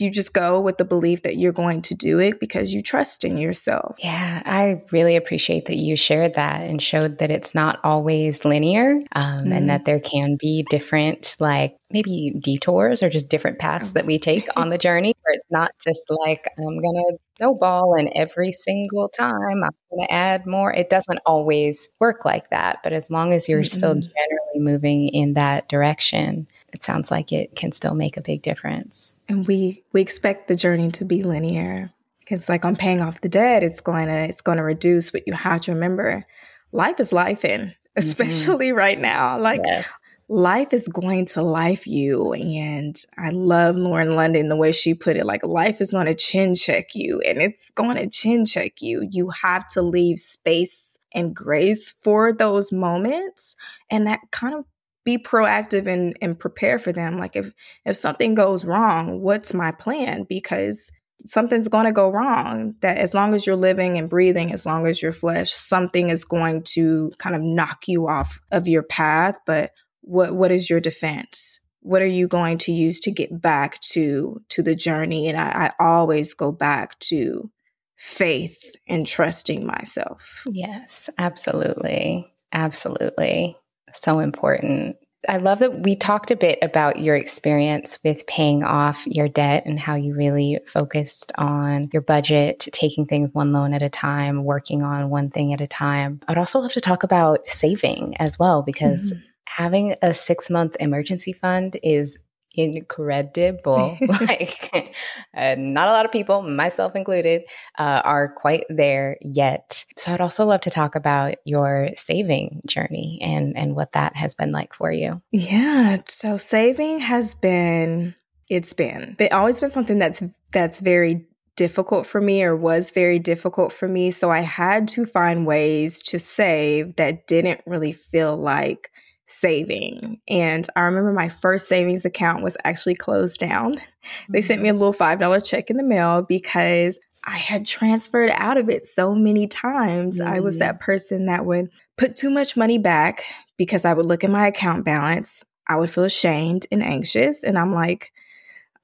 [0.00, 3.24] you just go with the belief that you're going to do it because you trust
[3.24, 3.96] in yourself.
[3.98, 9.00] Yeah, I really appreciate that you shared that and showed that it's not always linear
[9.12, 9.52] um, mm-hmm.
[9.52, 14.18] and that there can be different, like maybe detours or just different paths that we
[14.18, 18.52] take on the journey where it's not just like, I'm going to snowball and every
[18.52, 20.72] single time I'm going to add more.
[20.72, 22.78] It doesn't always work like that.
[22.82, 23.76] But as long as you're mm-hmm.
[23.76, 28.42] still generally moving in that direction, it sounds like it can still make a big
[28.42, 29.16] difference.
[29.28, 33.28] And we we expect the journey to be linear because like on paying off the
[33.28, 35.10] debt, it's going to it's going to reduce.
[35.10, 36.24] But you have to remember,
[36.72, 37.72] life is life in, mm-hmm.
[37.96, 38.78] especially mm-hmm.
[38.78, 39.38] right now.
[39.38, 39.88] Like yes.
[40.28, 42.32] life is going to life you.
[42.32, 45.26] And I love Lauren London the way she put it.
[45.26, 49.06] Like life is going to chin check you, and it's going to chin check you.
[49.10, 53.56] You have to leave space and grace for those moments.
[53.90, 54.64] And that kind of
[55.04, 57.18] be proactive and, and prepare for them.
[57.18, 57.50] Like if
[57.84, 60.26] if something goes wrong, what's my plan?
[60.28, 60.90] Because
[61.26, 62.74] something's going to go wrong.
[62.80, 66.24] That as long as you're living and breathing, as long as you're flesh, something is
[66.24, 69.36] going to kind of knock you off of your path.
[69.46, 69.70] But
[70.02, 71.60] what what is your defense?
[71.82, 75.28] What are you going to use to get back to to the journey?
[75.28, 77.50] And I, I always go back to
[77.96, 80.44] faith and trusting myself.
[80.50, 82.32] Yes, absolutely.
[82.52, 83.56] Absolutely
[83.94, 84.96] so important.
[85.28, 89.64] I love that we talked a bit about your experience with paying off your debt
[89.66, 94.44] and how you really focused on your budget, taking things one loan at a time,
[94.44, 96.20] working on one thing at a time.
[96.26, 99.20] I'd also love to talk about saving as well, because mm-hmm.
[99.46, 102.18] having a six month emergency fund is
[102.52, 103.96] incredible.
[104.20, 104.94] like,
[105.34, 107.42] uh, not a lot of people, myself included,
[107.78, 109.84] uh, are quite there yet.
[109.96, 114.34] So, I'd also love to talk about your saving journey and and what that has
[114.34, 115.22] been like for you.
[115.30, 115.98] Yeah.
[116.08, 118.14] So, saving has been.
[118.48, 119.14] It's been.
[119.20, 121.28] It's always been something that's that's very
[121.60, 124.10] difficult for me or was very difficult for me.
[124.10, 128.90] So I had to find ways to save that didn't really feel like
[129.30, 130.20] saving.
[130.28, 133.76] And I remember my first savings account was actually closed down.
[133.76, 134.32] Mm-hmm.
[134.32, 138.56] They sent me a little $5 check in the mail because I had transferred out
[138.56, 140.20] of it so many times.
[140.20, 140.28] Mm-hmm.
[140.28, 140.66] I was mm-hmm.
[140.66, 143.24] that person that would put too much money back
[143.56, 145.44] because I would look at my account balance.
[145.68, 147.42] I would feel ashamed and anxious.
[147.44, 148.12] And I'm like,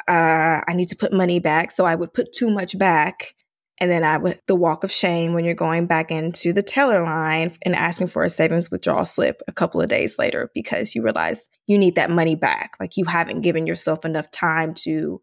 [0.06, 1.70] uh, I need to put money back.
[1.70, 3.34] So I would put too much back
[3.78, 7.02] and then I would, the walk of shame when you're going back into the teller
[7.02, 11.02] line and asking for a savings withdrawal slip a couple of days later because you
[11.02, 12.76] realize you need that money back.
[12.80, 15.20] Like you haven't given yourself enough time to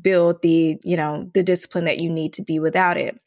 [0.00, 3.18] build the, you know, the discipline that you need to be without it.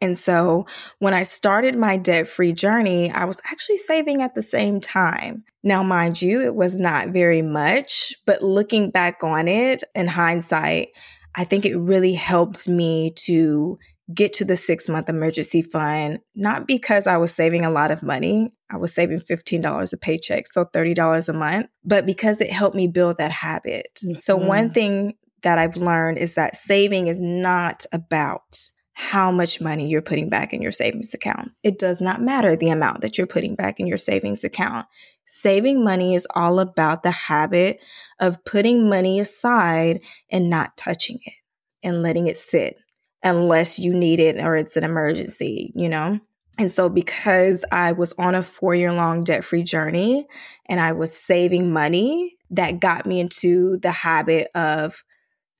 [0.00, 0.66] And so
[0.98, 5.44] when I started my debt free journey, I was actually saving at the same time.
[5.62, 10.88] Now, mind you, it was not very much, but looking back on it in hindsight,
[11.36, 13.78] I think it really helped me to
[14.12, 18.02] get to the six month emergency fund, not because I was saving a lot of
[18.02, 18.52] money.
[18.70, 22.86] I was saving $15 a paycheck, so $30 a month, but because it helped me
[22.86, 24.00] build that habit.
[24.04, 24.18] Mm-hmm.
[24.18, 28.58] So, one thing that I've learned is that saving is not about
[28.94, 31.50] how much money you're putting back in your savings account.
[31.62, 34.86] It does not matter the amount that you're putting back in your savings account.
[35.26, 37.80] Saving money is all about the habit
[38.20, 41.34] of putting money aside and not touching it
[41.82, 42.76] and letting it sit
[43.24, 46.20] unless you need it or it's an emergency, you know?
[46.56, 50.26] And so, because I was on a four year long debt free journey
[50.66, 55.02] and I was saving money, that got me into the habit of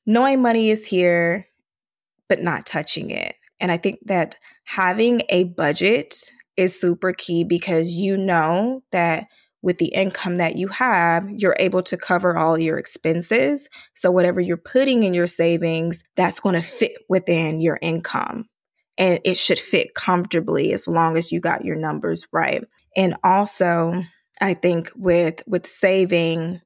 [0.06, 1.46] knowing money is here,
[2.28, 3.34] but not touching it.
[3.58, 6.14] And I think that having a budget
[6.56, 9.26] is super key because you know that
[9.64, 13.70] with the income that you have, you're able to cover all your expenses.
[13.94, 18.50] So whatever you're putting in your savings, that's going to fit within your income.
[18.98, 22.62] And it should fit comfortably as long as you got your numbers right.
[22.94, 24.04] And also,
[24.40, 26.60] I think with with saving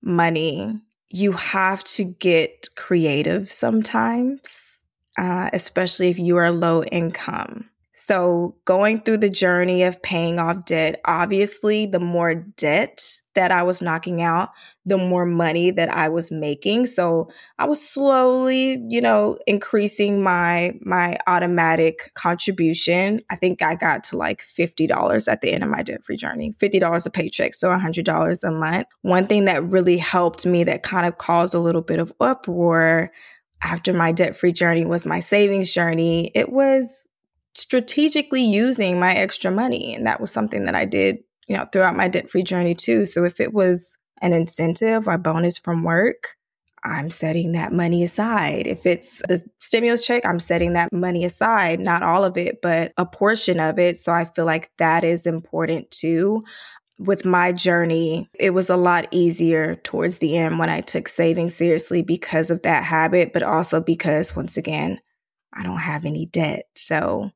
[0.00, 4.78] money, you have to get creative sometimes,
[5.18, 7.68] uh, especially if you are low income.
[7.98, 13.02] So, going through the journey of paying off debt, obviously, the more debt
[13.34, 14.50] that I was knocking out,
[14.84, 16.86] the more money that I was making.
[16.86, 23.22] So, I was slowly, you know, increasing my my automatic contribution.
[23.30, 26.52] I think I got to like $50 at the end of my debt-free journey.
[26.60, 28.86] $50 a paycheck, so $100 a month.
[29.00, 33.10] One thing that really helped me that kind of caused a little bit of uproar
[33.62, 36.30] after my debt-free journey was my savings journey.
[36.34, 37.08] It was
[37.56, 39.94] strategically using my extra money.
[39.94, 43.06] And that was something that I did, you know, throughout my debt free journey too.
[43.06, 46.36] So if it was an incentive or bonus from work,
[46.84, 48.66] I'm setting that money aside.
[48.66, 52.92] If it's the stimulus check, I'm setting that money aside, not all of it, but
[52.96, 53.98] a portion of it.
[53.98, 56.44] So I feel like that is important too.
[56.98, 61.50] With my journey, it was a lot easier towards the end when I took saving
[61.50, 65.00] seriously because of that habit, but also because, once again,
[65.52, 66.66] I don't have any debt.
[66.74, 67.32] So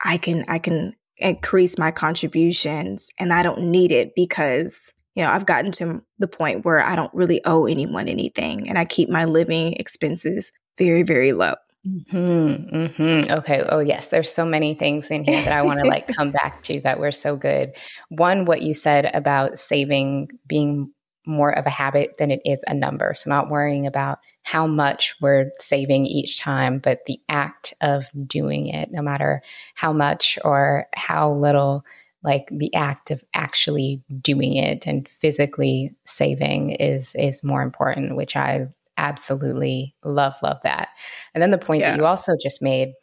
[0.00, 5.30] I can I can increase my contributions and I don't need it because you know
[5.30, 9.08] I've gotten to the point where I don't really owe anyone anything and I keep
[9.08, 11.54] my living expenses very very low.
[11.86, 13.32] Mm-hmm, mm-hmm.
[13.32, 13.62] Okay.
[13.68, 14.08] Oh, yes.
[14.08, 16.98] There's so many things in here that I want to like come back to that
[16.98, 17.76] were so good.
[18.08, 20.92] One, what you said about saving being
[21.26, 23.14] more of a habit than it is a number.
[23.14, 28.68] So, not worrying about how much we're saving each time, but the act of doing
[28.68, 29.42] it, no matter
[29.74, 31.84] how much or how little,
[32.22, 38.36] like the act of actually doing it and physically saving is is more important, which
[38.36, 40.88] I absolutely love, love that.
[41.34, 41.90] And then the point yeah.
[41.90, 42.94] that you also just made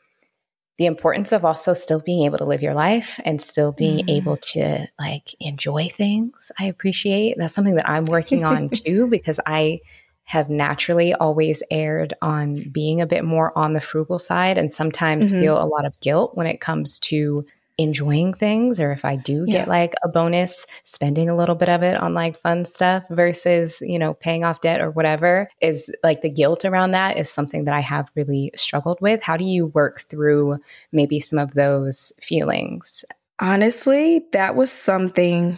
[0.77, 4.09] the importance of also still being able to live your life and still being mm.
[4.09, 6.51] able to like enjoy things.
[6.59, 9.81] I appreciate that's something that I'm working on too because I
[10.25, 15.31] have naturally always erred on being a bit more on the frugal side and sometimes
[15.31, 15.41] mm-hmm.
[15.41, 17.45] feel a lot of guilt when it comes to
[17.77, 19.59] enjoying things or if I do yeah.
[19.59, 23.81] get like a bonus, spending a little bit of it on like fun stuff versus,
[23.81, 27.65] you know, paying off debt or whatever is like the guilt around that is something
[27.65, 29.23] that I have really struggled with.
[29.23, 30.57] How do you work through
[30.91, 33.03] maybe some of those feelings?
[33.39, 35.57] Honestly, that was something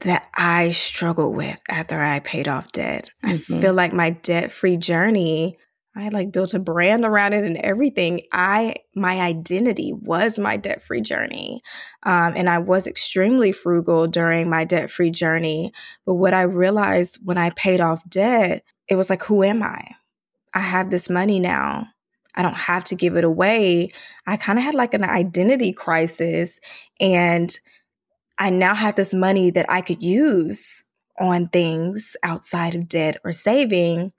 [0.00, 3.10] that I struggled with after I paid off debt.
[3.24, 3.54] Mm-hmm.
[3.54, 5.58] I feel like my debt free journey
[5.94, 8.22] I like built a brand around it and everything.
[8.32, 11.60] I, my identity was my debt free journey.
[12.04, 15.72] Um, and I was extremely frugal during my debt free journey.
[16.06, 19.86] But what I realized when I paid off debt, it was like, who am I?
[20.54, 21.88] I have this money now.
[22.34, 23.90] I don't have to give it away.
[24.26, 26.58] I kind of had like an identity crisis
[26.98, 27.54] and
[28.38, 30.84] I now had this money that I could use
[31.20, 34.12] on things outside of debt or saving.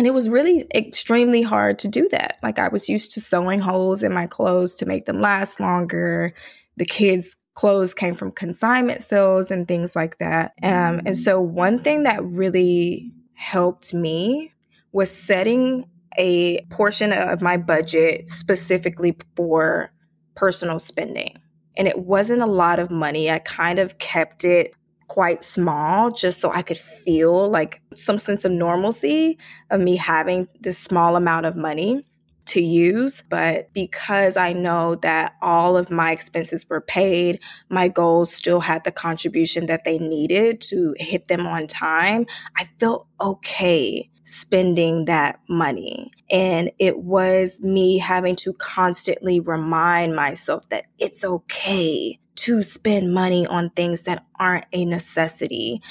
[0.00, 2.38] And it was really extremely hard to do that.
[2.42, 6.32] Like I was used to sewing holes in my clothes to make them last longer.
[6.78, 10.52] The kids' clothes came from consignment sales and things like that.
[10.62, 14.54] Um, and so one thing that really helped me
[14.90, 15.84] was setting
[16.16, 19.92] a portion of my budget specifically for
[20.34, 21.36] personal spending.
[21.76, 23.30] And it wasn't a lot of money.
[23.30, 24.72] I kind of kept it
[25.10, 29.38] quite small just so I could feel like some sense of normalcy
[29.68, 32.06] of me having this small amount of money
[32.46, 33.24] to use.
[33.28, 38.84] But because I know that all of my expenses were paid, my goals still had
[38.84, 45.40] the contribution that they needed to hit them on time, I felt okay spending that
[45.48, 46.12] money.
[46.30, 53.46] And it was me having to constantly remind myself that it's okay to spend money
[53.46, 55.82] on things that aren't a necessity.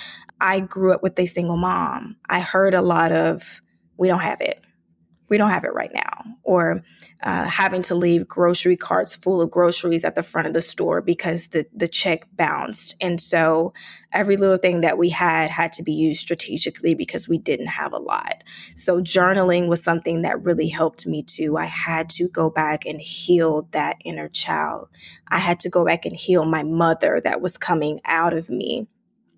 [0.41, 2.17] I grew up with a single mom.
[2.29, 3.61] I heard a lot of,
[3.97, 4.59] we don't have it.
[5.27, 6.37] We don't have it right now.
[6.43, 6.81] Or
[7.21, 11.01] uh, having to leave grocery carts full of groceries at the front of the store
[11.01, 12.95] because the, the check bounced.
[13.01, 13.73] And so
[14.13, 17.91] every little thing that we had had to be used strategically because we didn't have
[17.91, 18.43] a lot.
[18.73, 21.57] So journaling was something that really helped me too.
[21.57, 24.87] I had to go back and heal that inner child.
[25.27, 28.87] I had to go back and heal my mother that was coming out of me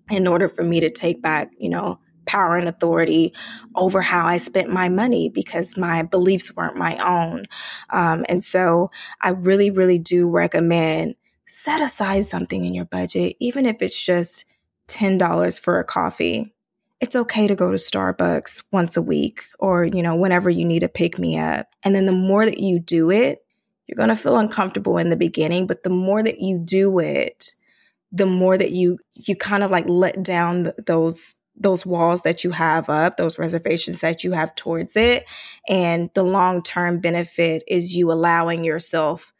[0.08, 3.32] in order for me to take back, you know, power and authority
[3.74, 7.44] over how I spent my money because my beliefs weren't my own.
[7.90, 11.16] Um, and so I really, really do recommend
[11.46, 14.44] set aside something in your budget, even if it's just
[14.88, 16.54] $10 for a coffee.
[17.00, 20.80] It's okay to go to Starbucks once a week or, you know, whenever you need
[20.80, 21.66] to pick me up.
[21.82, 23.44] And then the more that you do it,
[23.86, 27.52] you're going to feel uncomfortable in the beginning, but the more that you do it,
[28.12, 32.44] the more that you you kind of like let down th- those those walls that
[32.44, 35.24] you have up, those reservations that you have towards it.
[35.68, 39.32] And the long term benefit is you allowing yourself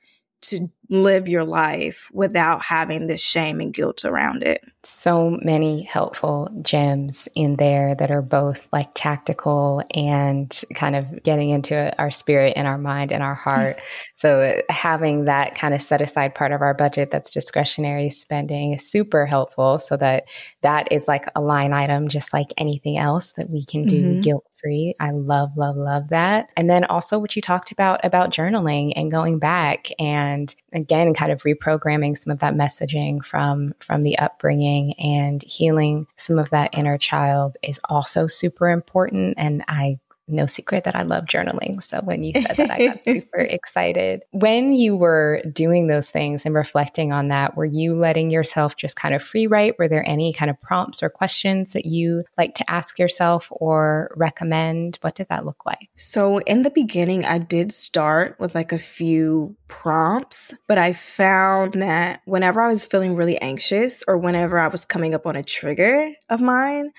[0.43, 4.63] to live your life without having this shame and guilt around it.
[4.85, 11.49] So many helpful gems in there that are both like tactical and kind of getting
[11.49, 13.81] into our spirit and our mind and our heart.
[14.15, 18.91] so, having that kind of set aside part of our budget that's discretionary spending is
[18.91, 20.25] super helpful so that
[20.61, 24.21] that is like a line item, just like anything else that we can do mm-hmm.
[24.21, 24.95] guilt free.
[25.01, 26.49] I love, love, love that.
[26.57, 31.33] And then also what you talked about about journaling and going back and again kind
[31.33, 36.71] of reprogramming some of that messaging from from the upbringing and healing some of that
[36.73, 39.35] inner child is also super important.
[39.39, 39.99] And I
[40.33, 41.83] no secret that I love journaling.
[41.83, 44.25] So when you said that, I got super excited.
[44.31, 48.97] When you were doing those things and reflecting on that, were you letting yourself just
[48.97, 49.79] kind of free write?
[49.79, 54.13] Were there any kind of prompts or questions that you like to ask yourself or
[54.17, 54.99] recommend?
[55.03, 55.89] What did that look like?
[55.97, 61.75] So in the beginning, I did start with like a few prompts, but I found
[61.75, 65.43] that whenever I was feeling really anxious or whenever I was coming up on a
[65.43, 66.93] trigger of mine,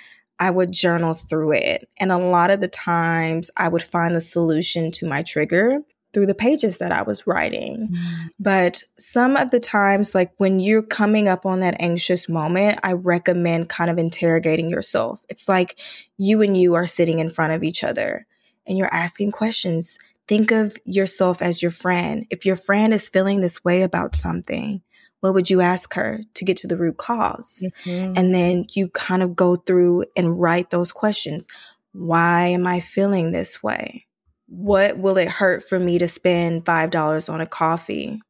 [0.43, 1.87] I would journal through it.
[1.97, 5.79] And a lot of the times I would find the solution to my trigger
[6.11, 7.87] through the pages that I was writing.
[7.93, 8.29] Mm.
[8.37, 12.91] But some of the times, like when you're coming up on that anxious moment, I
[12.91, 15.23] recommend kind of interrogating yourself.
[15.29, 15.79] It's like
[16.17, 18.27] you and you are sitting in front of each other
[18.67, 19.97] and you're asking questions.
[20.27, 22.25] Think of yourself as your friend.
[22.29, 24.81] If your friend is feeling this way about something,
[25.23, 28.11] what would you ask her to get to the root because mm-hmm.
[28.17, 31.47] And then you kind of go through and write those questions.
[31.93, 34.05] Why am I feeling this way?
[34.47, 38.21] What will it hurt for me to spend $5 on a coffee?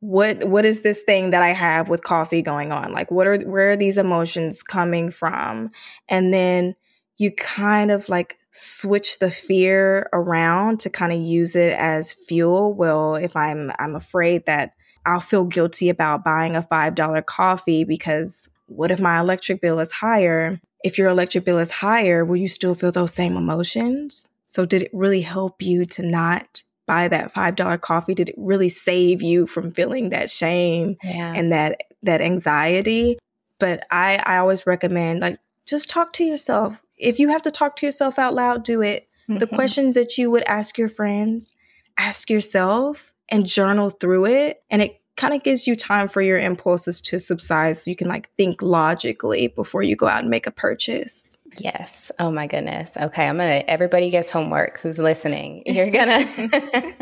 [0.00, 2.94] What what is this thing that I have with coffee going on?
[2.94, 5.70] Like what are where are these emotions coming from?
[6.08, 6.76] And then
[7.18, 12.72] you kind of like switch the fear around to kind of use it as fuel.
[12.72, 14.72] Well, if I'm I'm afraid that
[15.04, 19.92] I'll feel guilty about buying a $5 coffee because what if my electric bill is
[19.92, 20.60] higher?
[20.84, 24.28] If your electric bill is higher, will you still feel those same emotions?
[24.44, 28.14] So, did it really help you to not buy that $5 coffee?
[28.14, 31.32] Did it really save you from feeling that shame yeah.
[31.34, 33.18] and that, that anxiety?
[33.58, 36.82] But I, I always recommend like just talk to yourself.
[36.98, 39.08] If you have to talk to yourself out loud, do it.
[39.28, 39.38] Mm-hmm.
[39.38, 41.54] The questions that you would ask your friends,
[41.96, 44.62] ask yourself and journal through it.
[44.70, 48.08] And it kind of gives you time for your impulses to subside so you can
[48.08, 51.36] like think logically before you go out and make a purchase.
[51.58, 52.10] Yes.
[52.18, 52.96] Oh my goodness.
[52.96, 53.26] Okay.
[53.26, 55.62] I'm going to, everybody gets homework who's listening.
[55.66, 56.08] You're going
[56.50, 56.94] to,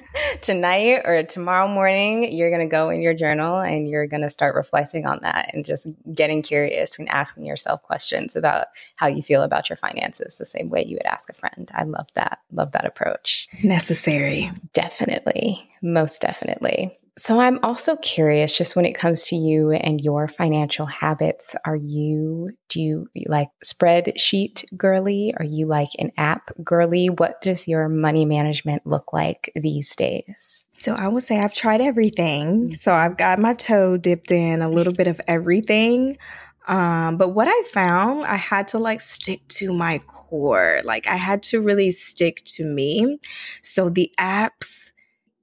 [0.43, 4.31] tonight or tomorrow morning, you're going to go in your journal and you're going to
[4.31, 9.23] start reflecting on that and just getting curious and asking yourself questions about how you
[9.23, 11.71] feel about your finances the same way you would ask a friend.
[11.75, 12.41] I love that.
[12.53, 13.49] Love that approach.
[13.63, 14.51] Necessary.
[14.73, 15.69] Definitely.
[15.83, 16.99] Most definitely.
[17.21, 21.77] So I'm also curious just when it comes to you and your financial habits, are
[21.77, 25.35] you do you like spreadsheet girly?
[25.37, 27.11] Are you like an app girly?
[27.11, 30.65] What does your money management look like these days?
[30.73, 32.75] So I would say I've tried everything.
[32.77, 36.17] So I've got my toe dipped in a little bit of everything.
[36.69, 40.81] Um, but what I found, I had to like stick to my core.
[40.85, 43.19] Like I had to really stick to me.
[43.61, 44.93] So the apps,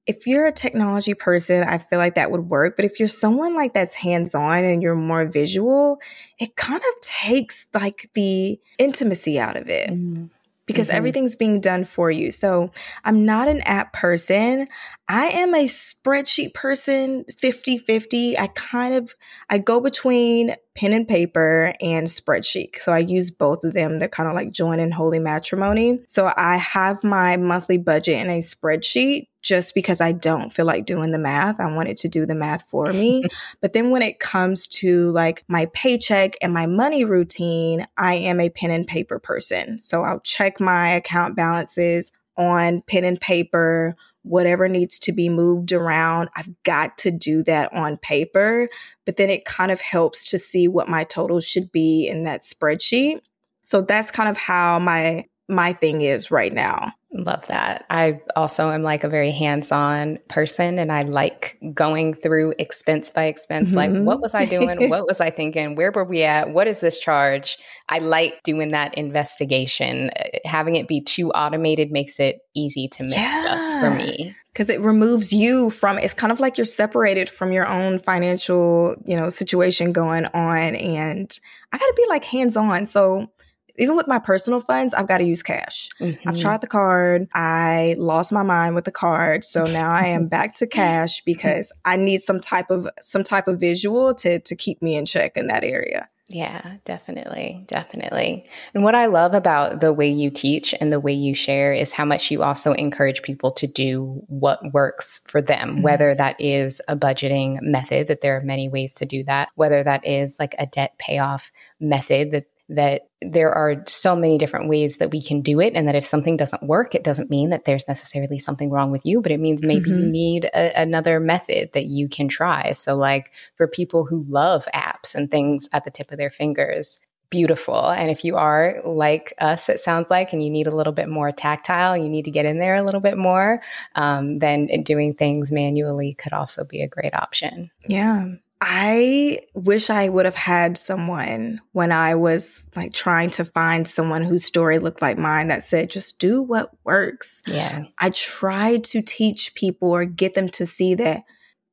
[0.07, 2.75] if you're a technology person, I feel like that would work.
[2.77, 5.99] But if you're someone like that's hands on and you're more visual,
[6.39, 9.89] it kind of takes like the intimacy out of it.
[9.89, 10.27] Mm-hmm
[10.67, 10.97] because mm-hmm.
[10.97, 12.29] everything's being done for you.
[12.29, 12.71] So
[13.03, 14.67] I'm not an app person.
[15.07, 18.37] I am a spreadsheet person 50 50.
[18.37, 19.15] I kind of,
[19.49, 22.77] I go between pen and paper and spreadsheet.
[22.77, 23.97] So I use both of them.
[23.97, 26.01] They're kind of like joint and holy matrimony.
[26.07, 30.85] So I have my monthly budget in a spreadsheet just because I don't feel like
[30.85, 31.59] doing the math.
[31.59, 33.23] I want it to do the math for me.
[33.61, 38.39] but then when it comes to like my paycheck and my money routine, I am
[38.39, 39.81] a pen and paper person.
[39.81, 45.71] So I'll check my account balances on pen and paper whatever needs to be moved
[45.71, 48.69] around, I've got to do that on paper.
[49.05, 52.41] But then it kind of helps to see what my total should be in that
[52.41, 53.21] spreadsheet.
[53.63, 56.91] So that's kind of how my my thing is right now.
[57.13, 57.85] Love that.
[57.89, 63.11] I also am like a very hands on person and I like going through expense
[63.11, 63.69] by expense.
[63.69, 63.77] Mm-hmm.
[63.77, 64.89] Like, what was I doing?
[64.89, 65.75] what was I thinking?
[65.75, 66.51] Where were we at?
[66.51, 67.57] What is this charge?
[67.87, 70.11] I like doing that investigation.
[70.43, 73.35] Having it be too automated makes it easy to miss yeah.
[73.35, 77.51] stuff for me because it removes you from it's kind of like you're separated from
[77.51, 81.39] your own financial you know situation going on and
[81.71, 83.29] i gotta be like hands on so
[83.77, 85.89] even with my personal funds, I've got to use cash.
[85.99, 86.27] Mm-hmm.
[86.27, 87.27] I've tried the card.
[87.33, 89.43] I lost my mind with the card.
[89.43, 93.47] So now I am back to cash because I need some type of some type
[93.47, 96.09] of visual to to keep me in check in that area.
[96.29, 97.63] Yeah, definitely.
[97.67, 98.45] Definitely.
[98.73, 101.93] And what I love about the way you teach and the way you share is
[101.93, 105.81] how much you also encourage people to do what works for them, mm-hmm.
[105.83, 109.83] whether that is a budgeting method, that there are many ways to do that, whether
[109.83, 114.97] that is like a debt payoff method that that there are so many different ways
[114.97, 115.73] that we can do it.
[115.75, 119.05] And that if something doesn't work, it doesn't mean that there's necessarily something wrong with
[119.05, 119.99] you, but it means maybe mm-hmm.
[119.99, 122.73] you need a, another method that you can try.
[122.73, 126.99] So, like for people who love apps and things at the tip of their fingers,
[127.29, 127.89] beautiful.
[127.89, 131.09] And if you are like us, it sounds like, and you need a little bit
[131.09, 133.61] more tactile, you need to get in there a little bit more,
[133.95, 137.69] um, then doing things manually could also be a great option.
[137.85, 138.29] Yeah.
[138.59, 144.23] I wish I would have had someone when I was like trying to find someone
[144.23, 147.41] whose story looked like mine that said, just do what works.
[147.45, 147.85] Yeah.
[147.99, 151.23] I tried to teach people or get them to see that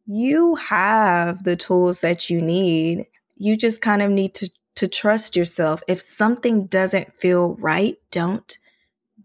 [0.06, 3.06] you have the tools that you need.
[3.36, 5.82] You just kind of need to, to trust yourself.
[5.88, 8.58] If something doesn't feel right, don't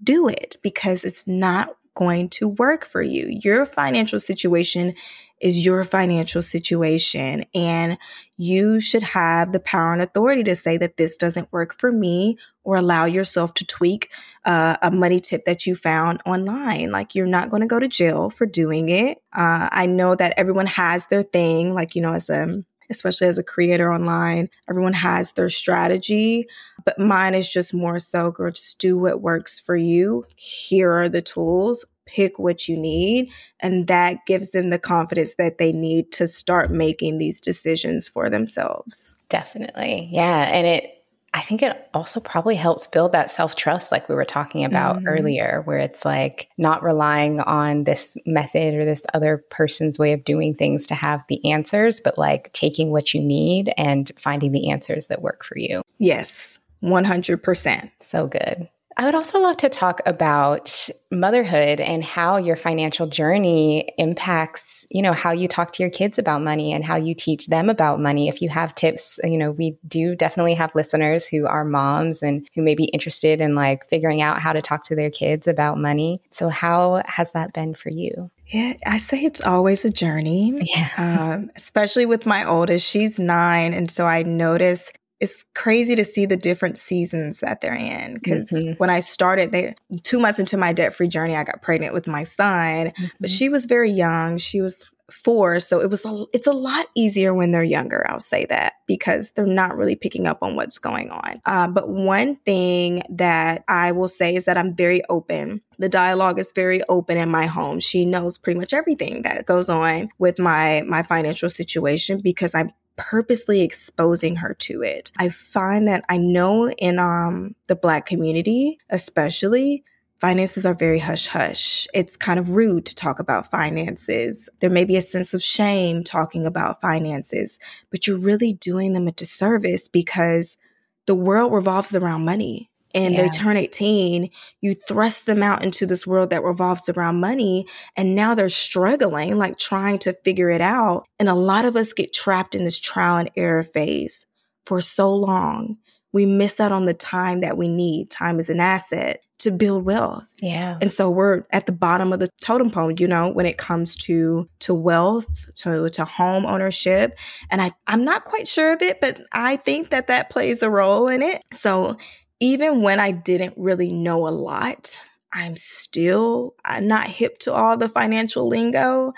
[0.01, 3.37] do it because it's not going to work for you.
[3.43, 4.93] Your financial situation
[5.39, 7.45] is your financial situation.
[7.53, 7.97] And
[8.37, 12.37] you should have the power and authority to say that this doesn't work for me
[12.63, 14.09] or allow yourself to tweak
[14.45, 16.91] uh, a money tip that you found online.
[16.91, 19.17] Like you're not going to go to jail for doing it.
[19.33, 23.37] Uh, I know that everyone has their thing, like, you know, as a especially as
[23.37, 24.49] a creator online.
[24.67, 26.47] Everyone has their strategy,
[26.85, 30.25] but mine is just more so, girl, just do what works for you.
[30.35, 33.29] Here are the tools pick what you need.
[33.59, 38.29] And that gives them the confidence that they need to start making these decisions for
[38.29, 39.15] themselves.
[39.29, 40.09] Definitely.
[40.11, 40.49] Yeah.
[40.51, 40.95] And it,
[41.33, 44.97] I think it also probably helps build that self trust, like we were talking about
[44.97, 45.07] mm-hmm.
[45.07, 50.23] earlier, where it's like not relying on this method or this other person's way of
[50.23, 54.71] doing things to have the answers, but like taking what you need and finding the
[54.71, 55.83] answers that work for you.
[55.99, 57.91] Yes, 100%.
[57.99, 58.67] So good.
[58.99, 65.01] I would also love to talk about motherhood and how your financial journey impacts, you
[65.01, 68.01] know, how you talk to your kids about money and how you teach them about
[68.01, 68.27] money.
[68.27, 72.45] If you have tips, you know, we do definitely have listeners who are moms and
[72.53, 75.77] who may be interested in like figuring out how to talk to their kids about
[75.77, 76.21] money.
[76.31, 78.29] So how has that been for you?
[78.47, 80.59] Yeah, I say it's always a journey.
[80.75, 80.89] Yeah.
[80.97, 83.73] Um, especially with my oldest, she's nine.
[83.73, 88.13] And so I notice it's crazy to see the different seasons that they're in.
[88.13, 88.73] because mm-hmm.
[88.77, 92.07] when I started, they two months into my debt free journey, I got pregnant with
[92.07, 93.05] my son, mm-hmm.
[93.19, 94.37] but she was very young.
[94.37, 95.59] She was four.
[95.59, 98.05] So it was a, it's a lot easier when they're younger.
[98.09, 101.41] I'll say that because they're not really picking up on what's going on.
[101.45, 105.61] Uh, but one thing that I will say is that I'm very open.
[105.77, 107.79] The dialogue is very open in my home.
[107.79, 112.71] She knows pretty much everything that goes on with my my financial situation because I'm
[112.99, 115.11] purposely exposing her to it.
[115.17, 119.83] I find that I know in um the black community especially
[120.19, 121.87] finances are very hush hush.
[121.93, 124.49] It's kind of rude to talk about finances.
[124.59, 127.57] There may be a sense of shame talking about finances,
[127.89, 130.57] but you're really doing them a disservice because
[131.05, 132.68] the world revolves around money.
[132.93, 133.23] And yeah.
[133.23, 134.29] they turn 18,
[134.61, 137.65] you thrust them out into this world that revolves around money.
[137.95, 141.05] And now they're struggling, like trying to figure it out.
[141.19, 144.25] And a lot of us get trapped in this trial and error phase
[144.65, 145.77] for so long.
[146.11, 148.09] We miss out on the time that we need.
[148.09, 150.33] Time is an asset to build wealth.
[150.41, 150.77] Yeah.
[150.81, 153.95] And so we're at the bottom of the totem pole, you know, when it comes
[154.03, 157.17] to to wealth, to to home ownership.
[157.49, 160.69] And I I'm not quite sure of it, but I think that that plays a
[160.69, 161.41] role in it.
[161.53, 161.97] So
[162.39, 167.77] even when I didn't really know a lot, I'm still I'm not hip to all
[167.77, 169.13] the financial lingo,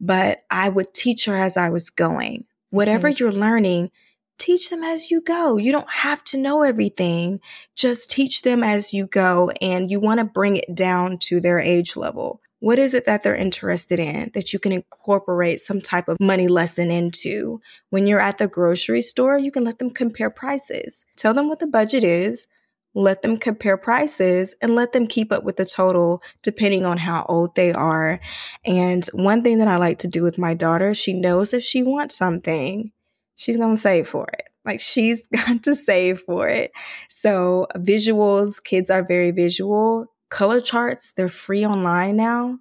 [0.00, 2.44] but I would teach her as I was going.
[2.70, 3.16] Whatever mm-hmm.
[3.18, 3.90] you're learning,
[4.38, 5.56] teach them as you go.
[5.56, 7.40] You don't have to know everything.
[7.74, 9.50] Just teach them as you go.
[9.60, 12.40] And you want to bring it down to their age level.
[12.60, 16.48] What is it that they're interested in that you can incorporate some type of money
[16.48, 17.60] lesson into?
[17.90, 21.04] When you're at the grocery store, you can let them compare prices.
[21.16, 22.46] Tell them what the budget is.
[22.96, 27.26] Let them compare prices and let them keep up with the total depending on how
[27.28, 28.18] old they are.
[28.64, 31.82] And one thing that I like to do with my daughter, she knows if she
[31.82, 32.92] wants something,
[33.36, 34.46] she's going to save for it.
[34.64, 36.72] Like she's got to save for it.
[37.10, 40.06] So visuals, kids are very visual.
[40.30, 42.58] Color charts, they're free online now.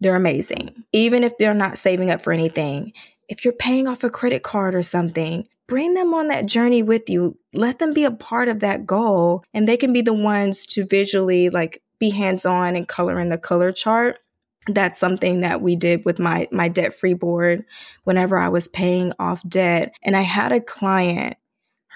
[0.00, 0.84] They're amazing.
[0.92, 2.92] Even if they're not saving up for anything,
[3.28, 7.08] if you're paying off a credit card or something, bring them on that journey with
[7.08, 7.38] you.
[7.52, 10.86] Let them be a part of that goal and they can be the ones to
[10.86, 14.18] visually like be hands on and color in the color chart.
[14.66, 17.64] That's something that we did with my my debt free board
[18.04, 19.94] whenever I was paying off debt.
[20.02, 21.36] And I had a client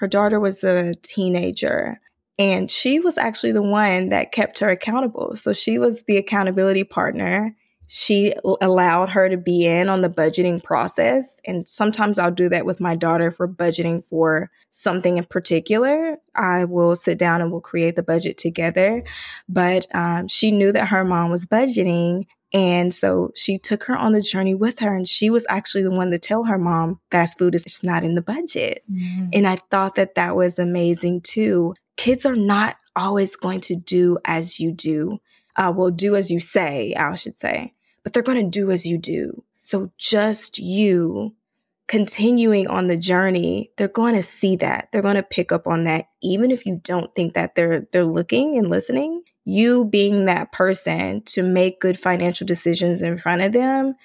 [0.03, 1.99] her daughter was a teenager
[2.37, 5.35] and she was actually the one that kept her accountable.
[5.35, 7.55] So she was the accountability partner
[7.87, 12.65] she allowed her to be in on the budgeting process and sometimes I'll do that
[12.65, 17.61] with my daughter for budgeting for something in particular I will sit down and we'll
[17.61, 19.03] create the budget together
[19.47, 24.13] but um, she knew that her mom was budgeting and so she took her on
[24.13, 24.95] the journey with her.
[24.95, 28.13] And she was actually the one to tell her mom fast food is not in
[28.15, 28.83] the budget.
[28.91, 29.29] Mm-hmm.
[29.33, 31.73] And I thought that that was amazing too.
[31.97, 35.19] Kids are not always going to do as you do.
[35.55, 37.73] Uh, well, do as you say, I should say,
[38.03, 39.43] but they're going to do as you do.
[39.53, 41.35] So just you
[41.87, 44.89] continuing on the journey, they're going to see that.
[44.91, 48.05] They're going to pick up on that, even if you don't think that they're, they're
[48.05, 53.51] looking and listening you being that person to make good financial decisions in front of
[53.51, 53.95] them,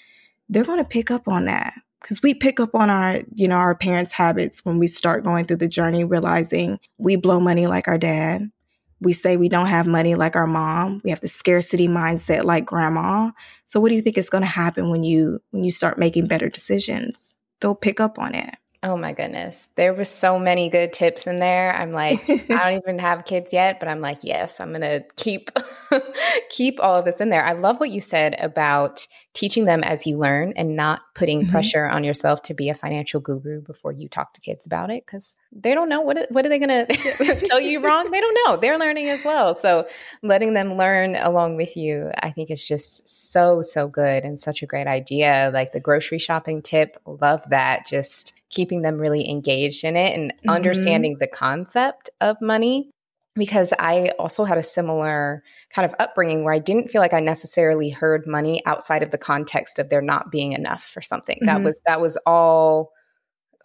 [0.49, 1.74] they're going to pick up on that.
[2.01, 5.46] Because we pick up on our, you know, our parents' habits when we start going
[5.46, 8.51] through the journey, realizing we blow money like our dad.
[9.01, 11.01] We say we don't have money like our mom.
[11.05, 13.30] We have the scarcity mindset like grandma.
[13.64, 16.26] So what do you think is going to happen when you when you start making
[16.26, 17.36] better decisions?
[17.61, 18.55] They'll pick up on it.
[18.80, 19.68] Oh my goodness.
[19.74, 21.74] There was so many good tips in there.
[21.74, 25.04] I'm like, I don't even have kids yet, but I'm like, yes, I'm going to
[25.16, 25.50] keep
[26.50, 27.44] keep all of this in there.
[27.44, 31.50] I love what you said about teaching them as you learn and not putting mm-hmm.
[31.50, 35.06] pressure on yourself to be a financial guru before you talk to kids about it
[35.06, 38.12] cuz they don't know what what are they going to tell you wrong?
[38.12, 38.56] They don't know.
[38.58, 39.54] They're learning as well.
[39.54, 39.88] So,
[40.22, 44.62] letting them learn along with you, I think is just so so good and such
[44.62, 45.50] a great idea.
[45.52, 47.84] Like the grocery shopping tip, love that.
[47.84, 50.51] Just keeping them really engaged in it and mm-hmm.
[50.51, 52.90] understanding the concept of money
[53.34, 57.20] because I also had a similar kind of upbringing where I didn't feel like I
[57.20, 61.36] necessarily heard money outside of the context of there not being enough for something.
[61.36, 61.46] Mm-hmm.
[61.46, 62.90] That was that was all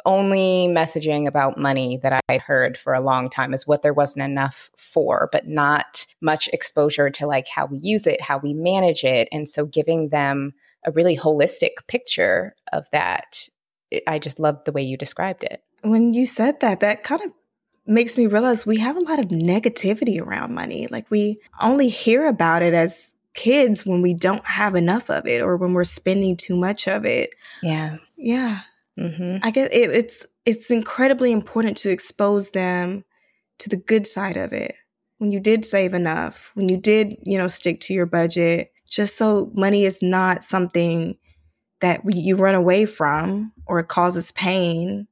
[0.05, 4.25] only messaging about money that I heard for a long time is what there wasn't
[4.25, 9.03] enough for, but not much exposure to like how we use it, how we manage
[9.03, 9.29] it.
[9.31, 10.53] And so giving them
[10.85, 13.47] a really holistic picture of that
[14.07, 15.63] I just loved the way you described it.
[15.81, 17.31] When you said that, that kind of
[17.85, 20.87] makes me realize we have a lot of negativity around money.
[20.89, 25.41] Like we only hear about it as kids when we don't have enough of it
[25.41, 27.31] or when we're spending too much of it.
[27.61, 27.97] Yeah.
[28.17, 28.61] Yeah.
[28.97, 29.37] mm-hmm.
[29.43, 33.03] I guess it, it's it's incredibly important to expose them
[33.59, 34.75] to the good side of it.
[35.17, 39.17] When you did save enough, when you did, you know, stick to your budget, just
[39.17, 41.17] so money is not something
[41.83, 45.05] that you run away from or it causes pain.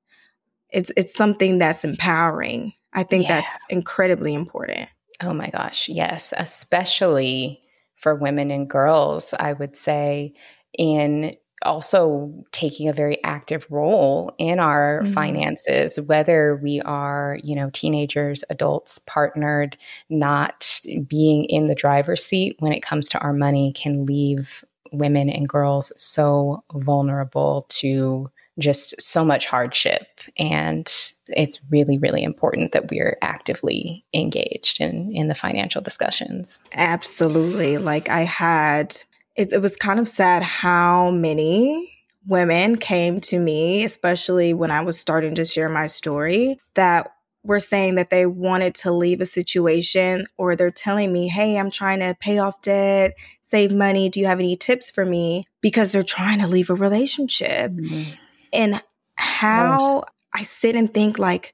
[0.69, 2.71] It's it's something that's empowering.
[2.93, 3.41] I think yeah.
[3.41, 4.87] that's incredibly important.
[5.21, 7.59] Oh my gosh, yes, especially
[7.95, 10.33] for women and girls, I would say
[10.77, 15.13] in also taking a very active role in our mm-hmm.
[15.13, 19.77] finances whether we are you know teenagers adults partnered
[20.09, 25.29] not being in the driver's seat when it comes to our money can leave women
[25.29, 28.29] and girls so vulnerable to
[28.59, 30.07] just so much hardship.
[30.37, 30.91] And
[31.27, 36.59] it's really really important that we're actively engaged in in the financial discussions.
[36.73, 37.77] Absolutely.
[37.77, 38.97] Like i had
[39.35, 41.89] it, it was kind of sad how many
[42.27, 47.11] women came to me, especially when I was starting to share my story, that
[47.43, 51.71] were saying that they wanted to leave a situation or they're telling me, Hey, I'm
[51.71, 53.13] trying to pay off debt,
[53.51, 54.09] save money.
[54.09, 55.45] Do you have any tips for me?
[55.59, 57.71] Because they're trying to leave a relationship.
[57.71, 58.11] Mm-hmm.
[58.53, 58.81] And
[59.15, 61.53] how I sit and think like,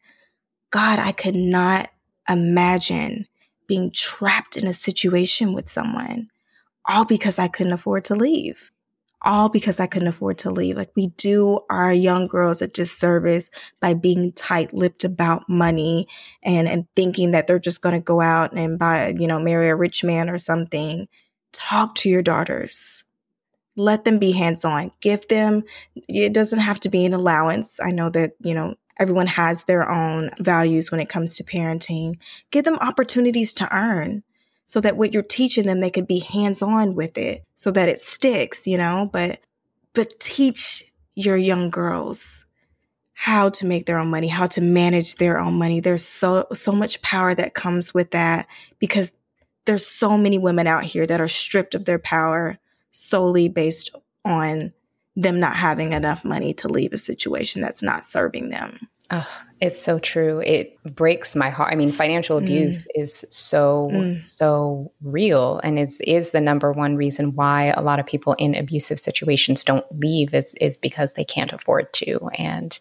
[0.72, 1.90] God, I could not
[2.30, 3.26] imagine
[3.68, 6.30] being trapped in a situation with someone
[6.88, 8.72] all because I couldn't afford to leave.
[9.24, 10.78] All because I couldn't afford to leave.
[10.78, 13.50] Like we do our young girls a disservice
[13.82, 16.08] by being tight lipped about money
[16.44, 19.70] and, and thinking that they're just going to go out and buy, you know, marry
[19.70, 21.08] a rich man or something.
[21.58, 23.04] Talk to your daughters.
[23.76, 24.92] Let them be hands on.
[25.02, 25.64] Give them,
[26.08, 27.80] it doesn't have to be an allowance.
[27.84, 32.20] I know that, you know, everyone has their own values when it comes to parenting.
[32.52, 34.22] Give them opportunities to earn
[34.68, 37.90] so that what you're teaching them, they could be hands on with it so that
[37.90, 39.40] it sticks, you know, but,
[39.94, 42.46] but teach your young girls
[43.14, 45.80] how to make their own money, how to manage their own money.
[45.80, 48.46] There's so, so much power that comes with that
[48.78, 49.12] because
[49.68, 52.58] there's so many women out here that are stripped of their power
[52.92, 53.96] solely based
[54.26, 54.74] on
[55.16, 58.88] them not having enough money to leave a situation that's not serving them.
[59.10, 59.28] Oh,
[59.62, 60.42] it's so true.
[60.46, 61.72] It breaks my heart.
[61.72, 62.44] I mean, financial mm.
[62.44, 63.02] abuse mm.
[63.02, 64.26] is so mm.
[64.28, 68.54] so real, and is is the number one reason why a lot of people in
[68.54, 70.34] abusive situations don't leave.
[70.34, 72.28] Is is because they can't afford to.
[72.38, 72.78] And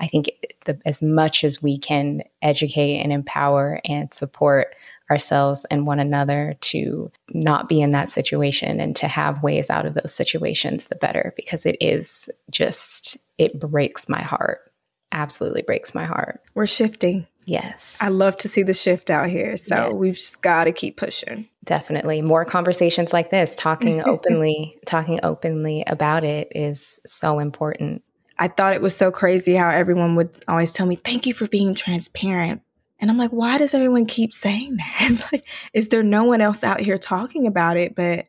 [0.00, 4.74] I think the, as much as we can educate and empower and support
[5.10, 9.86] ourselves and one another to not be in that situation and to have ways out
[9.86, 11.32] of those situations, the better.
[11.36, 14.68] Because it is just it breaks my heart
[15.12, 16.40] absolutely breaks my heart.
[16.54, 17.26] We're shifting.
[17.46, 17.98] Yes.
[18.02, 19.56] I love to see the shift out here.
[19.56, 19.88] So yeah.
[19.90, 21.48] we've just got to keep pushing.
[21.64, 22.20] Definitely.
[22.20, 28.02] More conversations like this, talking openly, talking openly about it is so important.
[28.38, 31.48] I thought it was so crazy how everyone would always tell me, "Thank you for
[31.48, 32.62] being transparent."
[33.00, 35.28] And I'm like, "Why does everyone keep saying that?
[35.32, 38.26] like is there no one else out here talking about it?" But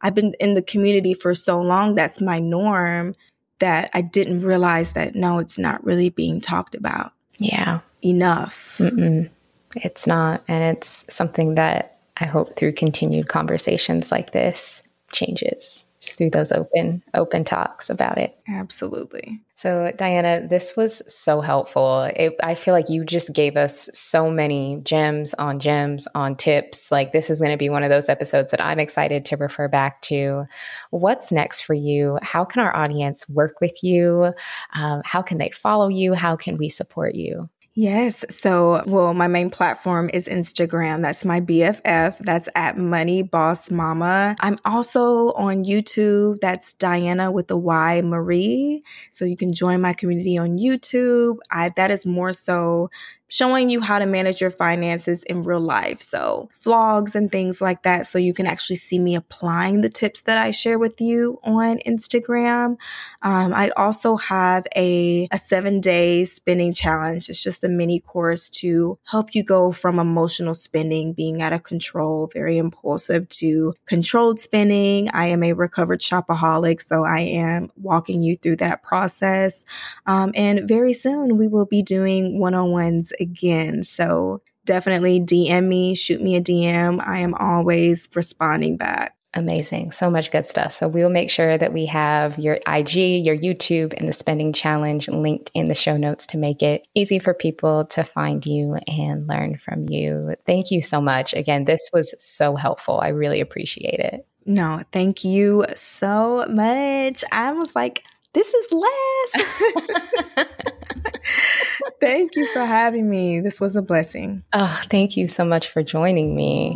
[0.00, 3.16] I've been in the community for so long, that's my norm
[3.58, 7.12] that I didn't realize that no, it's not really being talked about.
[7.36, 7.80] Yeah.
[8.02, 8.78] Enough.
[8.78, 9.28] Mm-mm.
[9.74, 10.42] It's not.
[10.46, 16.52] And it's something that I hope through continued conversations like this changes just through those
[16.52, 18.38] open open talks about it.
[18.48, 19.40] Absolutely.
[19.56, 22.02] So Dyana, this was so helpful.
[22.14, 26.92] It, I feel like you just gave us so many gems on gems on tips.
[26.92, 29.66] Like this is going to be one of those episodes that I'm excited to refer
[29.66, 30.44] back to.
[30.90, 32.18] What's next for you?
[32.22, 34.32] How can our audience work with you?
[34.80, 36.14] Um, how can they follow you?
[36.14, 37.48] How can we support you?
[37.80, 38.24] Yes.
[38.28, 41.00] So, well, my main platform is Instagram.
[41.00, 42.18] That's my BFF.
[42.18, 44.34] That's at Money Boss Mama.
[44.40, 46.40] I'm also on YouTube.
[46.40, 48.82] That's Dyana with the Y Marie.
[49.12, 51.36] So you can join my community on YouTube.
[51.52, 52.90] I, that is more so
[53.28, 56.00] showing you how to manage your finances in real life.
[56.00, 58.06] So, vlogs and things like that.
[58.06, 61.78] So, you can actually see me applying the tips that I share with you on
[61.86, 62.76] Instagram.
[63.22, 67.28] Um, I also have a, a seven day spending challenge.
[67.28, 71.62] It's just a mini course to help you go from emotional spending, being out of
[71.62, 75.10] control, very impulsive, to controlled spending.
[75.10, 79.64] I am a recovered shopaholic, so I am walking you through that process.
[80.06, 83.82] Um, and very soon, we will be doing one on ones again.
[83.82, 87.00] So definitely DM me, shoot me a DM.
[87.06, 89.14] I am always responding back.
[89.34, 89.92] Amazing.
[89.92, 90.72] So much good stuff.
[90.72, 95.08] So we'll make sure that we have your IG, your YouTube, and the spending challenge
[95.08, 99.26] linked in the show notes to make it easy for people to find you and
[99.26, 100.34] learn from you.
[100.46, 101.34] Thank you so much.
[101.34, 103.00] Again, this was so helpful.
[103.00, 104.26] I really appreciate it.
[104.46, 107.22] No, thank you so much.
[107.30, 108.02] I was like,
[108.32, 110.46] this is Les.
[112.00, 113.40] thank you for having me.
[113.40, 114.42] This was a blessing.
[114.52, 116.74] Oh, thank you so much for joining me.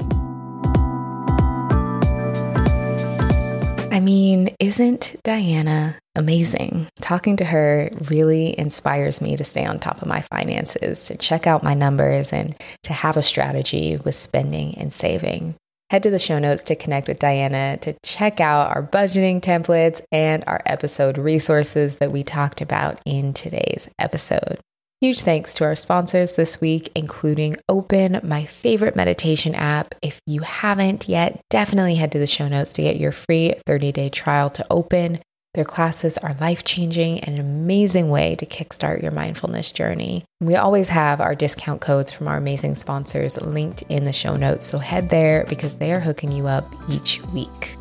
[3.93, 6.89] I mean, isn't Dyana amazing?
[7.01, 11.47] Talking to her really inspires me to stay on top of my finances, to check
[11.47, 15.57] out my numbers, and to have a strategy with spending and saving.
[15.91, 20.01] Head to the show notes to connect with Dyana to check out our budgeting templates
[20.11, 24.59] and our episode resources that we talked about in today's episode.
[25.03, 29.96] Huge thanks to our sponsors this week, including Open, my favorite meditation app.
[30.00, 33.90] If you haven't yet, definitely head to the show notes to get your free 30
[33.90, 35.18] day trial to Open.
[35.55, 40.24] Their classes are life changing and an amazing way to kickstart your mindfulness journey.
[40.40, 44.66] We always have our discount codes from our amazing sponsors linked in the show notes,
[44.66, 47.76] so head there because they are hooking you up each week.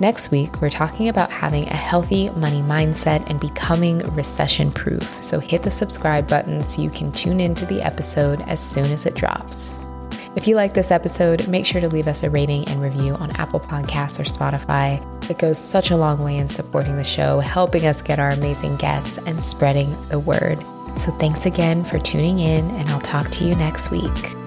[0.00, 5.02] Next week, we're talking about having a healthy money mindset and becoming recession proof.
[5.22, 9.06] So hit the subscribe button so you can tune into the episode as soon as
[9.06, 9.78] it drops.
[10.34, 13.30] If you like this episode, make sure to leave us a rating and review on
[13.36, 15.00] Apple Podcasts or Spotify.
[15.30, 18.76] It goes such a long way in supporting the show, helping us get our amazing
[18.76, 20.58] guests, and spreading the word.
[20.96, 24.43] So thanks again for tuning in, and I'll talk to you next week.